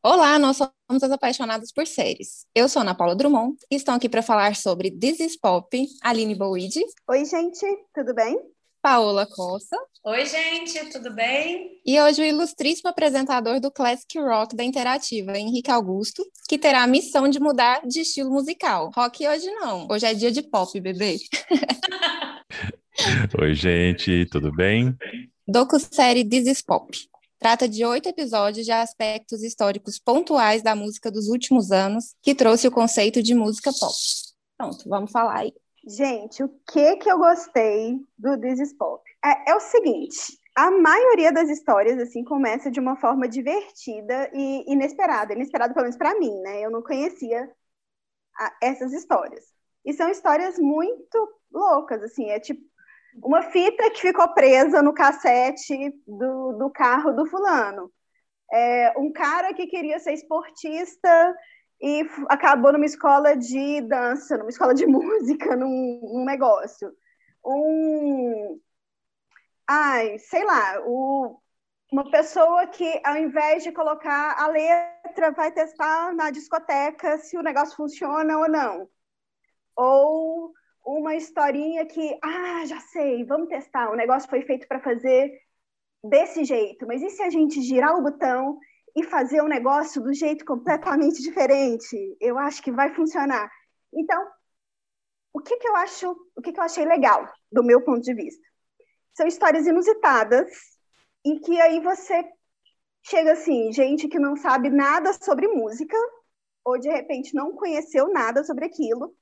Olá, 0.00 0.38
nós 0.38 0.56
somos 0.56 1.02
as 1.02 1.10
apaixonadas 1.10 1.72
por 1.72 1.84
séries. 1.84 2.46
Eu 2.54 2.68
sou 2.68 2.82
Ana 2.82 2.94
Paula 2.94 3.16
Drummond 3.16 3.56
e 3.68 3.74
estão 3.74 3.96
aqui 3.96 4.08
para 4.08 4.22
falar 4.22 4.54
sobre 4.54 4.92
This 4.92 5.18
is 5.18 5.36
Pop, 5.36 5.68
Aline 6.02 6.36
Boide. 6.36 6.84
Oi, 7.08 7.24
gente, 7.24 7.66
tudo 7.92 8.14
bem? 8.14 8.38
Paola 8.80 9.26
Costa. 9.26 9.76
Oi, 10.04 10.24
gente, 10.24 10.88
tudo 10.92 11.12
bem? 11.12 11.80
E 11.84 12.00
hoje 12.00 12.22
o 12.22 12.24
ilustríssimo 12.24 12.88
apresentador 12.88 13.58
do 13.58 13.72
Classic 13.72 14.20
Rock 14.20 14.54
da 14.54 14.62
Interativa, 14.62 15.36
Henrique 15.36 15.70
Augusto, 15.70 16.24
que 16.48 16.56
terá 16.56 16.84
a 16.84 16.86
missão 16.86 17.28
de 17.28 17.40
mudar 17.40 17.84
de 17.84 18.02
estilo 18.02 18.30
musical. 18.30 18.92
Rock 18.94 19.26
hoje 19.26 19.50
não, 19.50 19.88
hoje 19.90 20.06
é 20.06 20.14
dia 20.14 20.30
de 20.30 20.42
pop, 20.42 20.80
bebê. 20.80 21.16
Oi, 23.42 23.52
gente, 23.52 24.26
tudo 24.26 24.54
bem? 24.54 24.96
Docu-série 25.46 26.24
This 26.24 26.46
is 26.46 26.62
Pop. 26.62 26.88
Trata 27.38 27.68
de 27.68 27.84
oito 27.84 28.08
episódios 28.08 28.66
de 28.66 28.72
aspectos 28.72 29.42
históricos 29.42 29.98
pontuais 29.98 30.60
da 30.62 30.74
música 30.74 31.10
dos 31.10 31.28
últimos 31.28 31.70
anos, 31.70 32.16
que 32.20 32.34
trouxe 32.34 32.66
o 32.66 32.72
conceito 32.72 33.22
de 33.22 33.34
música 33.34 33.70
pop. 33.72 33.94
Pronto, 34.56 34.88
vamos 34.88 35.12
falar 35.12 35.38
aí. 35.38 35.54
Gente, 35.86 36.42
o 36.42 36.48
que 36.70 36.96
que 36.96 37.10
eu 37.10 37.16
gostei 37.16 37.96
do 38.18 38.38
This 38.38 38.60
is 38.60 38.72
Pop? 38.76 39.02
É, 39.24 39.52
é 39.52 39.54
o 39.54 39.60
seguinte, 39.60 40.38
a 40.54 40.70
maioria 40.72 41.32
das 41.32 41.48
histórias, 41.48 41.98
assim, 42.00 42.24
começa 42.24 42.68
de 42.68 42.80
uma 42.80 42.96
forma 42.96 43.28
divertida 43.28 44.28
e 44.34 44.64
inesperada. 44.70 45.32
Inesperada, 45.32 45.72
pelo 45.72 45.84
menos 45.84 45.96
para 45.96 46.18
mim, 46.18 46.34
né? 46.40 46.60
Eu 46.60 46.70
não 46.72 46.82
conhecia 46.82 47.48
a, 48.36 48.56
essas 48.60 48.92
histórias. 48.92 49.44
E 49.84 49.92
são 49.92 50.10
histórias 50.10 50.58
muito 50.58 51.38
loucas, 51.52 52.02
assim, 52.02 52.28
é 52.28 52.40
tipo 52.40 52.67
uma 53.22 53.42
fita 53.42 53.90
que 53.90 54.00
ficou 54.00 54.28
presa 54.34 54.82
no 54.82 54.92
cassete 54.92 55.92
do, 56.06 56.52
do 56.52 56.70
carro 56.70 57.12
do 57.12 57.26
fulano. 57.26 57.92
É, 58.52 58.94
um 58.98 59.12
cara 59.12 59.52
que 59.52 59.66
queria 59.66 59.98
ser 59.98 60.12
esportista 60.12 61.36
e 61.80 62.08
acabou 62.28 62.72
numa 62.72 62.86
escola 62.86 63.36
de 63.36 63.80
dança, 63.82 64.36
numa 64.36 64.50
escola 64.50 64.74
de 64.74 64.86
música, 64.88 65.56
num, 65.56 66.00
num 66.02 66.24
negócio. 66.24 66.92
Um. 67.44 68.60
Ai, 69.66 70.18
sei 70.18 70.44
lá, 70.44 70.80
o, 70.86 71.40
uma 71.92 72.10
pessoa 72.10 72.66
que, 72.66 73.00
ao 73.04 73.16
invés 73.16 73.62
de 73.62 73.72
colocar 73.72 74.36
a 74.38 74.48
letra, 74.48 75.30
vai 75.32 75.52
testar 75.52 76.14
na 76.14 76.30
discoteca 76.30 77.18
se 77.18 77.36
o 77.36 77.42
negócio 77.42 77.76
funciona 77.76 78.38
ou 78.38 78.48
não. 78.48 78.88
Ou 79.76 80.52
uma 80.96 81.14
historinha 81.14 81.84
que, 81.84 82.18
ah, 82.22 82.64
já 82.64 82.80
sei, 82.80 83.24
vamos 83.24 83.48
testar. 83.48 83.90
O 83.90 83.96
negócio 83.96 84.28
foi 84.28 84.42
feito 84.42 84.66
para 84.66 84.80
fazer 84.80 85.30
desse 86.02 86.44
jeito, 86.44 86.86
mas 86.86 87.02
e 87.02 87.10
se 87.10 87.22
a 87.22 87.28
gente 87.28 87.60
girar 87.60 87.96
o 87.96 88.02
botão 88.02 88.58
e 88.96 89.02
fazer 89.04 89.42
um 89.42 89.48
negócio 89.48 90.02
do 90.02 90.14
jeito 90.14 90.44
completamente 90.44 91.22
diferente? 91.22 92.16
Eu 92.20 92.38
acho 92.38 92.62
que 92.62 92.72
vai 92.72 92.94
funcionar. 92.94 93.50
Então, 93.92 94.26
o 95.32 95.40
que, 95.40 95.56
que 95.58 95.68
eu 95.68 95.76
acho, 95.76 96.16
o 96.34 96.40
que, 96.40 96.52
que 96.52 96.58
eu 96.58 96.64
achei 96.64 96.84
legal 96.84 97.28
do 97.52 97.62
meu 97.62 97.84
ponto 97.84 98.00
de 98.00 98.14
vista? 98.14 98.42
São 99.12 99.26
histórias 99.26 99.66
inusitadas 99.66 100.50
em 101.24 101.38
que 101.38 101.60
aí 101.60 101.80
você 101.80 102.24
chega 103.02 103.32
assim, 103.32 103.72
gente 103.72 104.08
que 104.08 104.18
não 104.18 104.36
sabe 104.36 104.70
nada 104.70 105.12
sobre 105.12 105.48
música 105.48 105.96
ou 106.64 106.78
de 106.78 106.88
repente 106.88 107.34
não 107.34 107.54
conheceu 107.54 108.08
nada 108.08 108.42
sobre 108.44 108.64
aquilo 108.64 109.14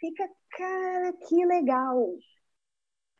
fica, 0.00 0.28
cara, 0.50 1.12
que 1.26 1.44
legal, 1.46 1.98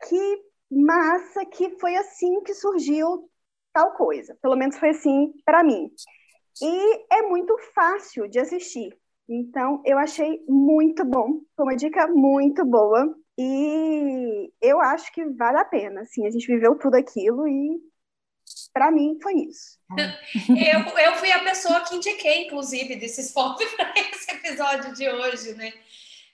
que 0.07 0.43
massa 0.71 1.45
que 1.45 1.77
foi 1.79 1.95
assim 1.95 2.41
que 2.43 2.53
surgiu 2.53 3.29
tal 3.73 3.93
coisa. 3.93 4.37
Pelo 4.41 4.55
menos 4.55 4.77
foi 4.77 4.89
assim 4.89 5.33
para 5.45 5.63
mim. 5.63 5.89
E 6.61 7.15
é 7.15 7.21
muito 7.23 7.55
fácil 7.73 8.27
de 8.27 8.39
assistir. 8.39 8.97
Então, 9.27 9.81
eu 9.85 9.97
achei 9.97 10.43
muito 10.47 11.05
bom. 11.05 11.41
Foi 11.55 11.65
uma 11.65 11.75
dica 11.75 12.07
muito 12.07 12.65
boa. 12.65 13.15
E 13.37 14.51
eu 14.61 14.81
acho 14.81 15.11
que 15.13 15.23
vale 15.25 15.59
a 15.59 15.65
pena. 15.65 16.01
Assim, 16.01 16.25
a 16.25 16.31
gente 16.31 16.47
viveu 16.47 16.75
tudo 16.77 16.95
aquilo 16.95 17.47
e 17.47 17.79
para 18.73 18.91
mim 18.91 19.17
foi 19.21 19.33
isso. 19.35 19.77
eu, 20.49 20.97
eu 20.97 21.15
fui 21.15 21.31
a 21.31 21.43
pessoa 21.43 21.81
que 21.81 21.95
indiquei, 21.95 22.47
inclusive, 22.47 22.95
desses 22.95 23.31
fotos 23.33 23.69
para 23.75 23.93
esse 23.95 24.31
episódio 24.31 24.93
de 24.93 25.07
hoje, 25.07 25.53
né? 25.53 25.73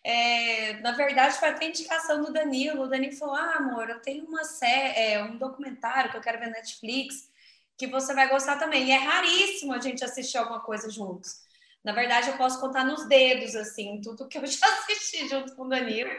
É, 0.08 0.74
na 0.82 0.92
verdade, 0.92 1.40
foi 1.40 1.50
até 1.50 1.66
indicação 1.66 2.24
do 2.24 2.32
Danilo. 2.32 2.84
O 2.84 2.88
Danilo 2.88 3.16
falou: 3.18 3.34
Ah, 3.34 3.56
amor, 3.58 3.90
eu 3.90 4.00
tenho 4.02 4.24
uma 4.26 4.44
série, 4.44 5.00
é, 5.00 5.24
um 5.24 5.36
documentário 5.36 6.12
que 6.12 6.18
eu 6.18 6.22
quero 6.22 6.38
ver 6.38 6.46
na 6.46 6.58
Netflix, 6.58 7.28
que 7.76 7.88
você 7.88 8.14
vai 8.14 8.30
gostar 8.30 8.58
também. 8.58 8.86
E 8.86 8.92
é 8.92 8.98
raríssimo 8.98 9.74
a 9.74 9.82
gente 9.82 10.06
assistir 10.06 10.38
alguma 10.38 10.60
coisa 10.60 10.92
juntos. 10.92 11.44
Na 11.84 11.92
verdade, 11.92 12.30
eu 12.30 12.38
posso 12.38 12.60
contar 12.60 12.86
nos 12.86 13.08
dedos, 13.08 13.56
assim, 13.56 14.00
tudo 14.00 14.28
que 14.28 14.38
eu 14.38 14.46
já 14.46 14.68
assisti 14.68 15.28
junto 15.28 15.56
com 15.56 15.64
o 15.64 15.70
Danilo, 15.70 16.12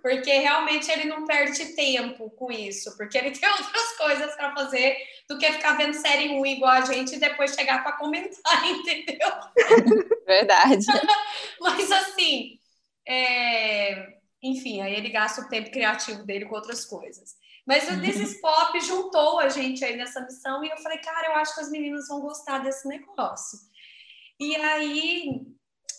porque 0.00 0.32
realmente 0.38 0.88
ele 0.88 1.06
não 1.06 1.26
perde 1.26 1.74
tempo 1.74 2.30
com 2.30 2.52
isso, 2.52 2.96
porque 2.96 3.18
ele 3.18 3.32
tem 3.36 3.50
outras 3.50 3.96
coisas 3.96 4.32
para 4.36 4.54
fazer 4.54 4.96
do 5.28 5.36
que 5.38 5.52
ficar 5.54 5.76
vendo 5.76 5.94
série 5.94 6.28
ruim 6.28 6.52
igual 6.52 6.70
a 6.70 6.82
gente 6.82 7.16
e 7.16 7.18
depois 7.18 7.52
chegar 7.52 7.82
para 7.82 7.96
comentar, 7.96 8.62
entendeu? 8.70 9.28
Verdade. 10.24 10.86
Mas 11.60 11.90
assim 11.90 12.57
é, 13.08 14.18
enfim, 14.42 14.82
aí 14.82 14.94
ele 14.94 15.08
gasta 15.08 15.40
o 15.40 15.48
tempo 15.48 15.70
criativo 15.70 16.24
dele 16.24 16.44
com 16.44 16.54
outras 16.54 16.84
coisas. 16.84 17.36
Mas 17.66 17.88
o 17.88 18.00
This 18.00 18.16
is 18.16 18.40
Pop 18.40 18.78
juntou 18.80 19.40
a 19.40 19.48
gente 19.48 19.84
aí 19.84 19.96
nessa 19.96 20.20
missão 20.20 20.62
e 20.64 20.68
eu 20.68 20.76
falei, 20.78 20.98
cara, 20.98 21.28
eu 21.28 21.34
acho 21.36 21.54
que 21.54 21.60
as 21.60 21.70
meninas 21.70 22.08
vão 22.08 22.20
gostar 22.20 22.58
desse 22.58 22.86
negócio. 22.86 23.58
E 24.38 24.54
aí, 24.56 25.42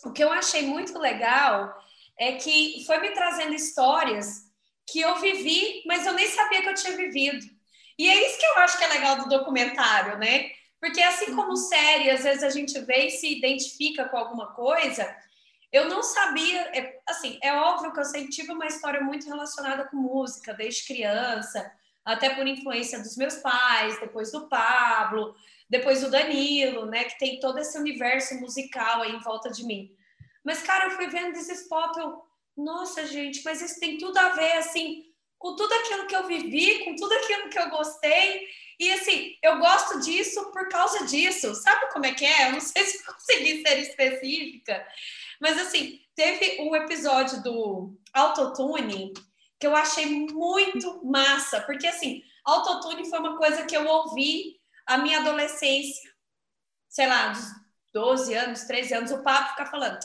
o 0.04 0.12
que 0.12 0.22
eu 0.22 0.32
achei 0.32 0.62
muito 0.62 0.98
legal 0.98 1.74
é 2.18 2.32
que 2.32 2.84
foi 2.86 2.98
me 3.00 3.10
trazendo 3.10 3.54
histórias 3.54 4.50
que 4.86 5.00
eu 5.00 5.16
vivi, 5.16 5.82
mas 5.86 6.06
eu 6.06 6.12
nem 6.12 6.26
sabia 6.28 6.62
que 6.62 6.68
eu 6.68 6.74
tinha 6.74 6.96
vivido. 6.96 7.44
E 7.98 8.08
é 8.08 8.26
isso 8.26 8.38
que 8.38 8.46
eu 8.46 8.56
acho 8.58 8.78
que 8.78 8.84
é 8.84 8.88
legal 8.88 9.18
do 9.18 9.28
documentário, 9.28 10.18
né? 10.18 10.50
Porque 10.80 11.02
assim 11.02 11.34
como 11.34 11.56
série, 11.56 12.10
às 12.10 12.22
vezes 12.22 12.42
a 12.42 12.50
gente 12.50 12.78
vê 12.80 13.06
e 13.06 13.10
se 13.10 13.36
identifica 13.36 14.08
com 14.08 14.16
alguma 14.16 14.54
coisa, 14.54 15.14
eu 15.72 15.88
não 15.88 16.02
sabia, 16.02 16.60
é, 16.76 17.00
assim, 17.08 17.38
é 17.42 17.52
óbvio 17.54 17.92
que 17.92 18.00
eu 18.00 18.04
sempre 18.04 18.30
tive 18.30 18.52
uma 18.52 18.66
história 18.66 19.00
muito 19.00 19.26
relacionada 19.26 19.84
com 19.84 19.96
música, 19.96 20.52
desde 20.54 20.86
criança, 20.86 21.70
até 22.04 22.30
por 22.30 22.46
influência 22.46 22.98
dos 23.00 23.16
meus 23.16 23.36
pais, 23.36 24.00
depois 24.00 24.32
do 24.32 24.48
Pablo, 24.48 25.34
depois 25.68 26.00
do 26.00 26.10
Danilo, 26.10 26.86
né, 26.86 27.04
que 27.04 27.18
tem 27.18 27.38
todo 27.38 27.58
esse 27.58 27.78
universo 27.78 28.34
musical 28.40 29.02
aí 29.02 29.12
em 29.12 29.20
volta 29.20 29.50
de 29.50 29.64
mim. 29.64 29.94
Mas, 30.44 30.62
cara, 30.62 30.86
eu 30.86 30.90
fui 30.92 31.06
vendo 31.06 31.36
esses 31.36 31.68
pop, 31.68 31.98
eu, 31.98 32.22
nossa, 32.56 33.06
gente, 33.06 33.42
mas 33.44 33.62
isso 33.62 33.78
tem 33.78 33.98
tudo 33.98 34.18
a 34.18 34.30
ver, 34.30 34.52
assim, 34.52 35.04
com 35.38 35.56
tudo 35.56 35.72
aquilo 35.72 36.06
que 36.06 36.14
eu 36.14 36.26
vivi, 36.26 36.84
com 36.84 36.94
tudo 36.94 37.12
aquilo 37.14 37.48
que 37.48 37.58
eu 37.58 37.70
gostei. 37.70 38.46
E 38.78 38.92
assim, 38.92 39.36
eu 39.42 39.58
gosto 39.58 40.00
disso 40.00 40.50
por 40.52 40.68
causa 40.68 41.06
disso. 41.06 41.54
Sabe 41.54 41.90
como 41.92 42.06
é 42.06 42.14
que 42.14 42.24
é? 42.24 42.48
Eu 42.48 42.52
não 42.52 42.60
sei 42.60 42.84
se 42.84 43.04
consegui 43.04 43.62
ser 43.62 43.78
específica, 43.78 44.86
mas 45.40 45.58
assim, 45.58 45.98
teve 46.14 46.60
o 46.60 46.70
um 46.70 46.76
episódio 46.76 47.42
do 47.42 47.98
autotune 48.12 49.12
que 49.58 49.66
eu 49.66 49.74
achei 49.74 50.06
muito 50.06 51.04
massa, 51.04 51.60
porque 51.62 51.86
assim, 51.86 52.22
autotune 52.44 53.08
foi 53.08 53.18
uma 53.18 53.36
coisa 53.36 53.64
que 53.64 53.76
eu 53.76 53.86
ouvi 53.86 54.60
a 54.86 54.98
minha 54.98 55.20
adolescência, 55.20 56.10
sei 56.88 57.06
lá, 57.06 57.28
dos 57.28 57.44
12 57.92 58.34
anos, 58.34 58.64
13 58.64 58.94
anos, 58.94 59.10
o 59.12 59.22
papo 59.22 59.50
ficar 59.50 59.66
falando: 59.66 59.98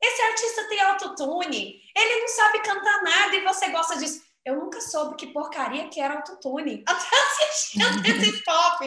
esse 0.00 0.22
artista 0.22 0.68
tem 0.68 0.80
autotune, 0.80 1.82
ele 1.96 2.20
não 2.20 2.28
sabe 2.28 2.60
cantar 2.60 3.02
nada 3.02 3.36
e 3.36 3.44
você 3.44 3.68
gosta 3.70 3.96
disso. 3.96 4.28
Eu 4.42 4.56
nunca 4.56 4.80
soube 4.80 5.16
que 5.16 5.26
porcaria 5.26 5.88
que 5.88 6.00
era 6.00 6.14
autotune. 6.14 6.82
Até 6.88 7.16
assistindo 7.16 8.06
esse 8.06 8.42
pop. 8.42 8.78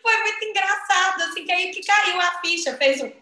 Foi 0.00 0.16
muito 0.18 0.44
engraçado, 0.44 1.22
assim, 1.22 1.44
que 1.44 1.50
aí 1.50 1.72
que 1.72 1.84
caiu 1.84 2.20
a 2.20 2.40
ficha, 2.40 2.76
fez 2.76 3.02
o 3.02 3.12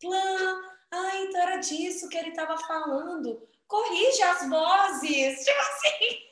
plano 0.00 0.77
ah, 0.90 1.16
então 1.16 1.40
era 1.40 1.56
disso 1.56 2.08
que 2.08 2.16
ele 2.16 2.30
estava 2.30 2.56
falando. 2.58 3.46
Corrige 3.66 4.22
as 4.22 4.48
vozes. 4.48 5.44
Tipo 5.44 5.60
assim, 5.60 6.28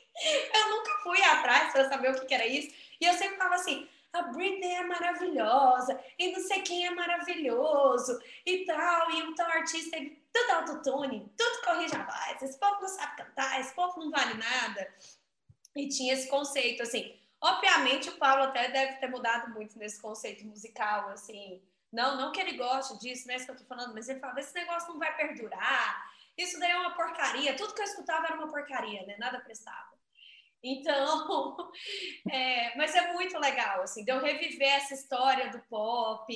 eu 0.53 0.69
nunca 0.69 0.91
fui 1.03 1.21
atrás 1.21 1.71
para 1.71 1.89
saber 1.89 2.11
o 2.11 2.19
que, 2.19 2.25
que 2.25 2.33
era 2.33 2.47
isso. 2.47 2.73
E 2.99 3.05
eu 3.05 3.13
sempre 3.13 3.37
falava 3.37 3.55
assim, 3.55 3.87
a 4.13 4.23
Britney 4.23 4.73
é 4.73 4.83
maravilhosa, 4.83 5.99
e 6.17 6.31
não 6.31 6.39
sei 6.39 6.61
quem 6.61 6.87
é 6.87 6.91
maravilhoso, 6.91 8.19
e 8.45 8.65
tal, 8.65 9.11
e 9.11 9.21
um 9.23 9.35
tal 9.35 9.47
artista, 9.47 9.95
ele, 9.95 10.21
tudo 10.33 10.51
autotune, 10.51 11.31
tudo 11.37 11.61
corrige 11.63 11.95
a 11.95 12.03
voz, 12.03 12.41
esse 12.41 12.57
povo 12.57 12.81
não 12.81 12.87
sabe 12.87 13.17
cantar, 13.17 13.59
esse 13.59 13.73
povo 13.75 13.99
não 13.99 14.09
vale 14.09 14.33
nada. 14.35 14.93
E 15.75 15.87
tinha 15.87 16.13
esse 16.13 16.27
conceito, 16.27 16.81
assim. 16.81 17.15
Obviamente, 17.39 18.09
o 18.09 18.17
Paulo 18.17 18.43
até 18.43 18.69
deve 18.69 18.93
ter 18.93 19.07
mudado 19.07 19.53
muito 19.53 19.77
nesse 19.77 20.01
conceito 20.01 20.43
musical, 20.45 21.09
assim, 21.09 21.61
não, 21.97 22.15
não 22.15 22.31
que 22.31 22.39
ele 22.39 22.55
goste 22.55 22.95
disso, 22.99 23.27
né? 23.27 23.35
Isso 23.35 23.45
que 23.45 23.51
eu 23.51 23.57
tô 23.57 23.65
falando, 23.65 23.91
mas 23.91 24.07
ele 24.07 24.19
fala, 24.19 24.39
esse 24.39 24.53
negócio 24.53 24.89
não 24.89 24.99
vai 24.99 25.17
perdurar, 25.17 26.13
isso 26.37 26.59
daí 26.59 26.69
é 26.69 26.77
uma 26.77 26.95
porcaria. 26.95 27.55
Tudo 27.55 27.73
que 27.73 27.81
eu 27.81 27.85
escutava 27.85 28.27
era 28.27 28.35
uma 28.35 28.51
porcaria, 28.51 29.03
né? 29.07 29.17
Nada 29.17 29.39
prestava. 29.39 29.97
Então, 30.63 31.71
é, 32.31 32.77
mas 32.77 32.93
é 32.93 33.11
muito 33.13 33.39
legal, 33.39 33.81
assim, 33.81 34.05
de 34.05 34.11
eu 34.11 34.21
reviver 34.21 34.75
essa 34.75 34.93
história 34.93 35.49
do 35.49 35.59
pop, 35.61 36.31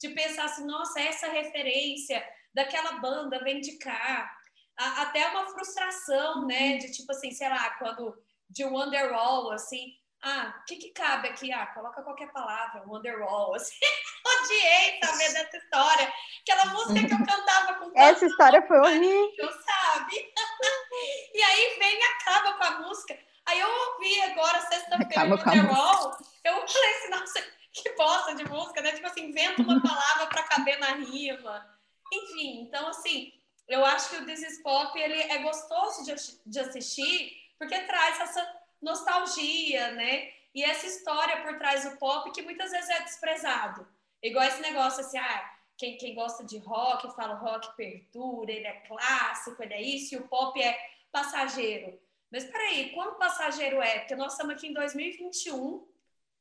de 0.00 0.08
pensar 0.10 0.44
assim, 0.44 0.64
nossa, 0.64 1.00
essa 1.00 1.26
referência 1.26 2.24
daquela 2.54 3.00
banda 3.00 3.42
vem 3.42 3.60
de 3.60 3.78
cá. 3.78 4.32
A, 4.78 5.02
até 5.02 5.26
uma 5.30 5.48
frustração, 5.48 6.46
né? 6.46 6.76
De 6.76 6.92
tipo 6.92 7.10
assim, 7.10 7.32
sei 7.32 7.48
lá, 7.48 7.70
quando 7.80 8.16
de 8.48 8.64
Wonderwall, 8.64 9.50
assim, 9.50 9.92
ah, 10.22 10.54
o 10.60 10.64
que, 10.64 10.76
que 10.76 10.90
cabe 10.90 11.28
aqui? 11.28 11.52
Ah, 11.52 11.66
coloca 11.68 12.02
qualquer 12.02 12.30
palavra, 12.30 12.82
Wonderwall, 12.86 13.54
assim. 13.56 13.78
Odiei 14.26 15.00
saber 15.02 15.32
dessa 15.32 15.56
história. 15.56 16.12
Aquela 16.42 16.66
música 16.66 17.06
que 17.06 17.14
eu 17.14 17.26
cantava 17.26 17.74
com 17.74 17.92
Essa 17.94 18.26
história 18.26 18.66
foi 18.66 18.78
horrível. 18.78 19.50
sabe? 19.64 20.32
e 21.34 21.42
aí 21.42 21.76
vem 21.78 21.98
e 21.98 22.02
acaba 22.02 22.52
com 22.54 22.64
a 22.64 22.80
música. 22.80 23.18
Aí 23.46 23.58
eu 23.58 23.68
ouvi 23.68 24.20
agora, 24.22 24.60
sexta-feira, 24.60 25.24
Wonderwall, 25.24 26.16
eu 26.44 26.68
falei 26.68 26.94
assim, 26.96 27.10
nossa, 27.10 27.42
que 27.72 27.90
bosta 27.96 28.34
de 28.34 28.44
música, 28.44 28.82
né? 28.82 28.92
Tipo 28.92 29.06
assim, 29.06 29.28
inventa 29.28 29.62
uma 29.62 29.80
palavra 29.80 30.26
para 30.26 30.42
caber 30.44 30.78
na 30.78 30.94
rima. 30.94 31.66
Enfim, 32.12 32.62
então 32.62 32.88
assim, 32.88 33.32
eu 33.68 33.84
acho 33.84 34.10
que 34.10 34.16
o 34.16 34.26
This 34.26 34.42
is 34.42 34.62
Pop, 34.62 34.98
ele 34.98 35.14
é 35.14 35.38
gostoso 35.38 36.04
de, 36.04 36.14
de 36.44 36.60
assistir, 36.60 37.32
porque 37.58 37.78
traz 37.80 38.20
essa 38.20 38.59
nostalgia, 38.80 39.92
né? 39.92 40.32
E 40.54 40.64
essa 40.64 40.86
história 40.86 41.42
por 41.42 41.58
trás 41.58 41.84
do 41.84 41.96
pop 41.96 42.30
que 42.32 42.42
muitas 42.42 42.70
vezes 42.70 42.90
é 42.90 43.02
desprezado. 43.02 43.86
Igual 44.22 44.44
esse 44.44 44.60
negócio 44.60 45.00
assim, 45.00 45.18
ah, 45.18 45.56
quem, 45.76 45.96
quem 45.96 46.14
gosta 46.14 46.44
de 46.44 46.58
rock 46.58 47.14
fala 47.14 47.34
rock 47.34 47.74
perdura, 47.76 48.52
ele 48.52 48.66
é 48.66 48.80
clássico, 48.86 49.62
ele 49.62 49.74
é 49.74 49.80
isso, 49.80 50.14
e 50.14 50.18
o 50.18 50.28
pop 50.28 50.60
é 50.60 50.78
passageiro. 51.10 51.98
Mas 52.30 52.44
peraí, 52.44 52.90
quanto 52.90 53.18
passageiro 53.18 53.80
é? 53.80 54.00
Porque 54.00 54.14
nós 54.14 54.32
estamos 54.32 54.54
aqui 54.54 54.68
em 54.68 54.72
2021 54.72 55.88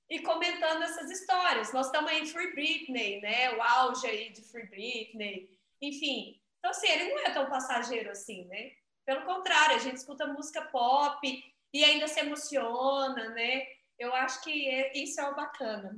e 0.09 0.19
comentando 0.19 0.83
essas 0.83 1.09
histórias. 1.09 1.71
Nós 1.71 1.87
estamos 1.87 2.11
aí 2.11 2.21
em 2.21 2.25
Free 2.25 2.51
Britney, 2.53 3.21
né? 3.21 3.55
O 3.55 3.61
auge 3.61 4.05
aí 4.07 4.29
de 4.29 4.41
Free 4.41 4.67
Britney. 4.67 5.49
Enfim, 5.81 6.39
então 6.57 6.71
assim, 6.71 6.87
ele 6.87 7.09
não 7.09 7.19
é 7.19 7.31
tão 7.31 7.49
passageiro 7.49 8.11
assim, 8.11 8.45
né? 8.45 8.73
Pelo 9.05 9.25
contrário, 9.25 9.75
a 9.75 9.79
gente 9.79 9.97
escuta 9.97 10.27
música 10.27 10.61
pop 10.63 11.21
e 11.73 11.83
ainda 11.83 12.07
se 12.07 12.19
emociona, 12.19 13.29
né? 13.29 13.61
Eu 13.97 14.13
acho 14.15 14.43
que 14.43 14.69
é, 14.69 14.97
isso 14.97 15.19
é 15.19 15.29
o 15.29 15.35
bacana. 15.35 15.97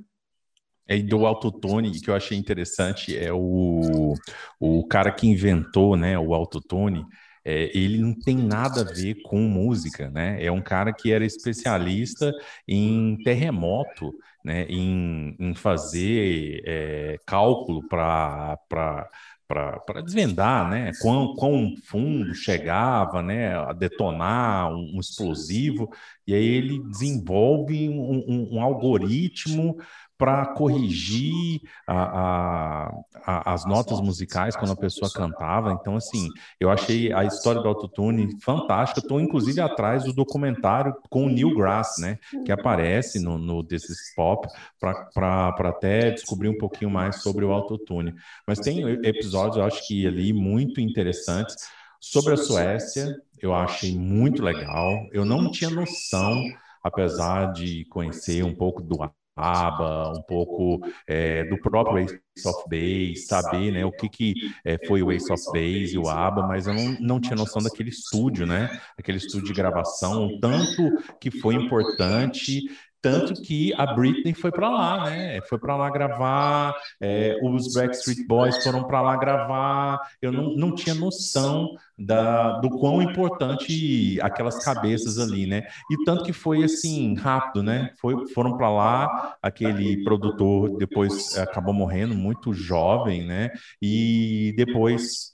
E 0.88 1.02
do 1.02 1.24
autotune, 1.24 2.00
que 2.00 2.10
eu 2.10 2.14
achei 2.14 2.36
interessante, 2.36 3.16
é 3.16 3.32
o, 3.32 4.14
o 4.58 4.86
cara 4.88 5.12
que 5.12 5.26
inventou 5.26 5.96
né, 5.96 6.18
o 6.18 6.34
autotune, 6.34 7.04
é, 7.44 7.76
ele 7.76 7.98
não 7.98 8.14
tem 8.18 8.36
nada 8.36 8.82
a 8.82 8.84
ver 8.84 9.22
com 9.22 9.38
música, 9.38 10.10
né? 10.10 10.44
É 10.44 10.50
um 10.50 10.62
cara 10.62 10.92
que 10.92 11.12
era 11.12 11.24
especialista 11.24 12.32
em 12.68 13.16
terremoto, 13.24 14.12
né? 14.44 14.64
Em, 14.68 15.36
em 15.38 15.54
fazer 15.54 16.62
é, 16.66 17.16
cálculo 17.26 17.86
para 17.88 19.08
para 19.52 20.02
desvendar, 20.02 20.68
né, 20.70 20.92
quão, 21.00 21.34
quão 21.34 21.74
fundo 21.84 22.34
chegava, 22.34 23.22
né, 23.22 23.56
a 23.56 23.72
detonar 23.72 24.72
um, 24.72 24.96
um 24.96 25.00
explosivo, 25.00 25.88
e 26.26 26.34
aí 26.34 26.44
ele 26.44 26.82
desenvolve 26.88 27.88
um, 27.88 28.24
um, 28.28 28.48
um 28.56 28.60
algoritmo 28.62 29.76
para 30.22 30.46
corrigir 30.54 31.60
a, 31.84 31.96
a, 31.96 32.94
a, 33.26 33.54
as 33.54 33.66
notas 33.66 34.00
musicais 34.00 34.54
quando 34.54 34.70
a 34.70 34.76
pessoa 34.76 35.10
cantava. 35.12 35.72
Então, 35.72 35.96
assim, 35.96 36.28
eu 36.60 36.70
achei 36.70 37.12
a 37.12 37.24
história 37.24 37.60
do 37.60 37.66
autotune 37.66 38.28
fantástica. 38.40 39.00
Estou, 39.00 39.20
inclusive, 39.20 39.60
atrás 39.60 40.04
do 40.04 40.12
documentário 40.12 40.94
com 41.10 41.26
o 41.26 41.28
Neil 41.28 41.52
Grass, 41.56 41.96
né, 41.98 42.20
que 42.46 42.52
aparece 42.52 43.18
no, 43.18 43.36
no 43.36 43.64
This 43.64 44.14
Pop, 44.14 44.46
para 44.78 45.52
até 45.58 46.12
descobrir 46.12 46.48
um 46.48 46.56
pouquinho 46.56 46.88
mais 46.92 47.20
sobre 47.20 47.44
o 47.44 47.50
autotune. 47.50 48.14
Mas 48.46 48.60
tem 48.60 48.80
episódios, 49.04 49.56
eu 49.56 49.64
acho 49.64 49.84
que 49.88 50.06
ali, 50.06 50.32
muito 50.32 50.80
interessantes. 50.80 51.56
Sobre 52.00 52.34
a 52.34 52.36
Suécia, 52.36 53.12
eu 53.40 53.52
achei 53.52 53.98
muito 53.98 54.40
legal. 54.40 55.04
Eu 55.10 55.24
não 55.24 55.50
tinha 55.50 55.68
noção 55.68 56.44
apesar 56.80 57.52
de 57.52 57.84
conhecer 57.86 58.44
um 58.44 58.54
pouco 58.54 58.82
do 58.82 59.02
ABBA, 59.36 60.12
um 60.16 60.22
pouco 60.22 60.80
é, 61.06 61.44
do 61.44 61.58
próprio 61.58 61.98
Ace 61.98 62.20
of 62.46 62.64
Base, 62.68 63.26
saber 63.26 63.72
né, 63.72 63.84
o 63.84 63.92
que, 63.92 64.08
que 64.08 64.34
é, 64.64 64.78
foi 64.86 65.02
o 65.02 65.10
Ace 65.10 65.32
of 65.32 65.42
Base 65.52 65.94
e 65.94 65.98
o 65.98 66.08
ABBA, 66.08 66.46
mas 66.46 66.66
eu 66.66 66.74
não, 66.74 66.96
não 67.00 67.20
tinha 67.20 67.36
noção 67.36 67.62
daquele 67.62 67.88
estúdio, 67.88 68.46
né? 68.46 68.80
Aquele 68.98 69.18
estúdio 69.18 69.46
de 69.46 69.52
gravação, 69.52 70.38
tanto 70.40 71.02
que 71.20 71.30
foi 71.30 71.54
importante 71.54 72.62
tanto 73.02 73.34
que 73.42 73.74
a 73.76 73.84
Britney 73.94 74.32
foi 74.32 74.52
para 74.52 74.70
lá, 74.70 75.10
né? 75.10 75.40
Foi 75.42 75.58
para 75.58 75.76
lá 75.76 75.90
gravar, 75.90 76.74
é, 77.00 77.36
os 77.42 77.74
Backstreet 77.74 78.24
Boys 78.28 78.62
foram 78.62 78.84
para 78.84 79.02
lá 79.02 79.16
gravar. 79.16 80.00
Eu 80.22 80.30
não, 80.30 80.54
não 80.54 80.74
tinha 80.74 80.94
noção 80.94 81.74
da, 81.98 82.60
do 82.60 82.70
quão 82.70 83.02
importante 83.02 84.18
aquelas 84.22 84.64
cabeças 84.64 85.18
ali, 85.18 85.46
né? 85.46 85.64
E 85.90 86.04
tanto 86.04 86.22
que 86.22 86.32
foi 86.32 86.62
assim 86.62 87.14
rápido, 87.16 87.62
né? 87.62 87.90
Foi, 88.00 88.28
foram 88.28 88.56
para 88.56 88.70
lá, 88.70 89.36
aquele 89.42 90.04
produtor 90.04 90.76
depois 90.78 91.36
acabou 91.36 91.74
morrendo 91.74 92.14
muito 92.14 92.54
jovem, 92.54 93.26
né? 93.26 93.50
E 93.80 94.54
depois 94.56 95.32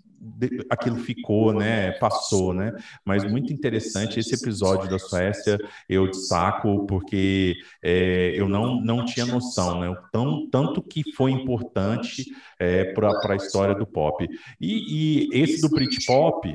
aquilo 0.68 0.96
ficou, 0.96 1.52
né, 1.52 1.92
passou, 1.92 2.52
né? 2.52 2.72
Mas 3.04 3.24
muito 3.24 3.52
interessante 3.52 4.18
esse 4.18 4.34
episódio 4.34 4.88
da 4.88 4.98
Suécia 4.98 5.58
eu 5.88 6.10
destaco 6.10 6.86
porque 6.86 7.56
é, 7.82 8.32
eu 8.34 8.48
não, 8.48 8.80
não 8.80 9.04
tinha 9.04 9.26
noção, 9.26 9.80
né? 9.80 9.96
Tão, 10.12 10.48
tanto 10.50 10.82
que 10.82 11.12
foi 11.12 11.30
importante 11.30 12.24
é, 12.58 12.92
para 12.92 13.32
a 13.32 13.36
história 13.36 13.74
do 13.74 13.86
pop. 13.86 14.26
E, 14.60 15.28
e 15.30 15.42
esse 15.42 15.60
do 15.60 15.68
Britpop 15.68 16.52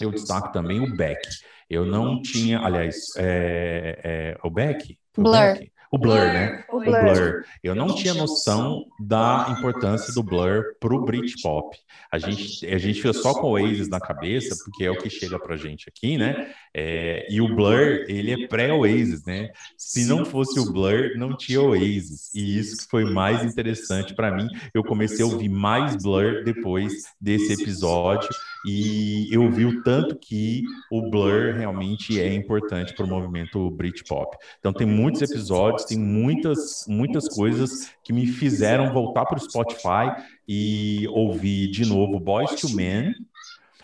eu 0.00 0.10
destaco 0.10 0.52
também 0.52 0.80
o 0.80 0.96
Beck. 0.96 1.20
Eu 1.68 1.86
não 1.86 2.20
tinha, 2.20 2.60
aliás, 2.60 2.96
é, 3.16 4.00
é, 4.04 4.38
o 4.42 4.50
Beck, 4.50 4.98
Blur. 5.16 5.32
Beck? 5.32 5.71
O 5.92 5.98
Blur, 5.98 6.16
né? 6.16 6.64
O 6.70 6.80
Blur. 6.80 6.88
o 6.88 7.02
Blur. 7.02 7.44
Eu 7.62 7.74
não 7.74 7.94
tinha 7.94 8.14
noção 8.14 8.86
da 8.98 9.54
importância 9.58 10.10
do 10.14 10.22
Blur 10.22 10.74
pro 10.80 11.04
Britpop. 11.04 11.76
A 12.10 12.16
gente, 12.16 12.66
a 12.66 12.78
gente 12.78 12.94
fica 13.02 13.12
só 13.12 13.34
com 13.34 13.48
o 13.48 13.50
Oasis 13.50 13.88
na 13.88 14.00
cabeça, 14.00 14.56
porque 14.64 14.84
é 14.84 14.90
o 14.90 14.96
que 14.96 15.10
chega 15.10 15.38
pra 15.38 15.54
gente 15.54 15.90
aqui, 15.90 16.16
né? 16.16 16.50
É, 16.74 17.26
e 17.28 17.42
o 17.42 17.54
Blur, 17.54 18.06
ele 18.08 18.32
é 18.32 18.46
pré-Oasis, 18.48 19.26
né? 19.26 19.50
Se 19.76 20.06
não 20.06 20.24
fosse 20.24 20.58
o 20.58 20.72
Blur, 20.72 21.10
não 21.16 21.36
tinha 21.36 21.60
Oasis. 21.60 22.34
E 22.34 22.58
isso 22.58 22.78
que 22.78 22.90
foi 22.90 23.04
mais 23.04 23.44
interessante 23.44 24.14
para 24.14 24.34
mim. 24.34 24.48
Eu 24.72 24.82
comecei 24.82 25.22
a 25.22 25.28
ouvir 25.28 25.50
mais 25.50 25.94
Blur 26.02 26.42
depois 26.42 27.04
desse 27.20 27.52
episódio 27.52 28.30
e 28.64 29.28
eu 29.30 29.50
vi 29.50 29.64
o 29.64 29.82
tanto 29.82 30.16
que 30.16 30.62
o 30.90 31.10
Blur 31.10 31.54
realmente 31.54 32.20
é 32.20 32.32
importante 32.32 32.94
para 32.94 33.04
o 33.04 33.08
movimento 33.08 33.70
Britpop. 33.70 34.36
Então 34.58 34.72
tem 34.72 34.86
muitos 34.86 35.22
episódios, 35.22 35.84
tem 35.84 35.98
muitas 35.98 36.84
muitas 36.86 37.28
coisas 37.28 37.90
que 38.04 38.12
me 38.12 38.26
fizeram 38.26 38.92
voltar 38.92 39.26
para 39.26 39.38
o 39.38 39.40
Spotify 39.40 40.22
e 40.46 41.06
ouvir 41.08 41.68
de 41.68 41.84
novo 41.84 42.20
Boys 42.20 42.50
to 42.60 42.68
Men 42.70 43.12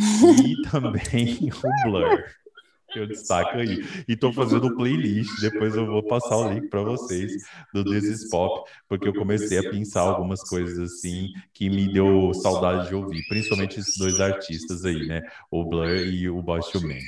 e 0.00 0.68
também 0.70 1.50
o 1.50 1.90
Blur 1.90 2.24
eu 2.96 3.06
destaco 3.08 3.56
aí. 3.56 3.84
E 4.06 4.12
estou 4.12 4.32
fazendo 4.32 4.74
playlist, 4.76 5.40
depois 5.40 5.74
eu 5.74 5.86
vou 5.86 6.02
passar 6.02 6.36
o 6.36 6.52
link 6.52 6.68
para 6.68 6.82
vocês 6.82 7.32
do 7.72 7.84
This 7.84 8.04
is 8.04 8.30
Pop, 8.30 8.70
porque 8.88 9.08
eu 9.08 9.14
comecei 9.14 9.58
a 9.58 9.70
pensar 9.70 10.02
algumas 10.02 10.42
coisas 10.42 10.78
assim 10.78 11.32
que 11.52 11.68
me 11.68 11.92
deu 11.92 12.32
saudade 12.34 12.88
de 12.88 12.94
ouvir, 12.94 13.26
principalmente 13.28 13.80
esses 13.80 13.96
dois 13.96 14.20
artistas 14.20 14.84
aí, 14.84 15.06
né? 15.06 15.22
O 15.50 15.64
Blur 15.64 15.96
e 15.96 16.28
o 16.28 16.42
Boyz 16.42 16.66
II 16.74 16.86
Men. 16.86 17.02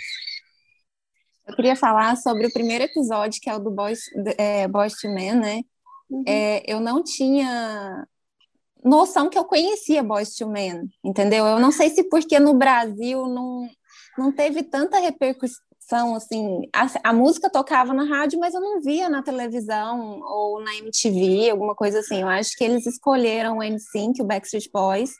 Eu 1.50 1.56
queria 1.56 1.74
falar 1.74 2.16
sobre 2.16 2.46
o 2.46 2.52
primeiro 2.52 2.84
episódio, 2.84 3.40
que 3.40 3.50
é 3.50 3.54
o 3.54 3.58
do 3.58 3.72
Boys, 3.72 4.02
é, 4.38 4.68
Boys 4.68 4.94
to 4.94 5.08
Men, 5.08 5.34
né? 5.34 5.62
Uhum. 6.08 6.22
É, 6.26 6.62
eu 6.64 6.80
não 6.80 7.02
tinha 7.02 8.06
noção 8.84 9.28
que 9.28 9.36
eu 9.36 9.44
conhecia 9.44 10.02
Boys 10.02 10.36
to 10.36 10.48
Men, 10.48 10.88
entendeu? 11.04 11.44
Eu 11.46 11.58
não 11.58 11.72
sei 11.72 11.90
se 11.90 12.04
porque 12.04 12.38
no 12.38 12.54
Brasil 12.54 13.26
não, 13.26 13.68
não 14.16 14.32
teve 14.32 14.62
tanta 14.62 15.00
repercussão 15.00 15.69
são 15.90 16.14
assim, 16.14 16.62
a, 16.72 17.10
a, 17.10 17.12
música 17.12 17.50
tocava 17.50 17.92
na 17.92 18.04
rádio, 18.04 18.38
mas 18.38 18.54
eu 18.54 18.60
não 18.60 18.80
via 18.80 19.08
na 19.08 19.22
televisão 19.22 20.20
ou 20.22 20.62
na 20.62 20.74
MTV, 20.76 21.50
alguma 21.50 21.74
coisa 21.74 21.98
assim. 21.98 22.22
Eu 22.22 22.28
acho 22.28 22.56
que 22.56 22.62
eles 22.62 22.86
escolheram 22.86 23.58
o 23.58 23.62
NSYNC, 23.62 24.22
o 24.22 24.24
Backstreet 24.24 24.70
Boys, 24.72 25.12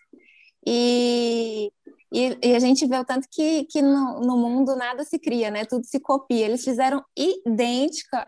e, 0.64 1.72
e, 2.12 2.38
e, 2.42 2.54
a 2.54 2.60
gente 2.60 2.86
vê 2.86 2.98
o 2.98 3.04
tanto 3.04 3.26
que, 3.30 3.64
que 3.64 3.82
no, 3.82 4.20
no, 4.20 4.36
mundo 4.36 4.76
nada 4.76 5.04
se 5.04 5.18
cria, 5.18 5.50
né? 5.50 5.64
Tudo 5.64 5.84
se 5.84 5.98
copia. 5.98 6.46
Eles 6.46 6.62
fizeram 6.62 7.02
idêntica 7.16 8.24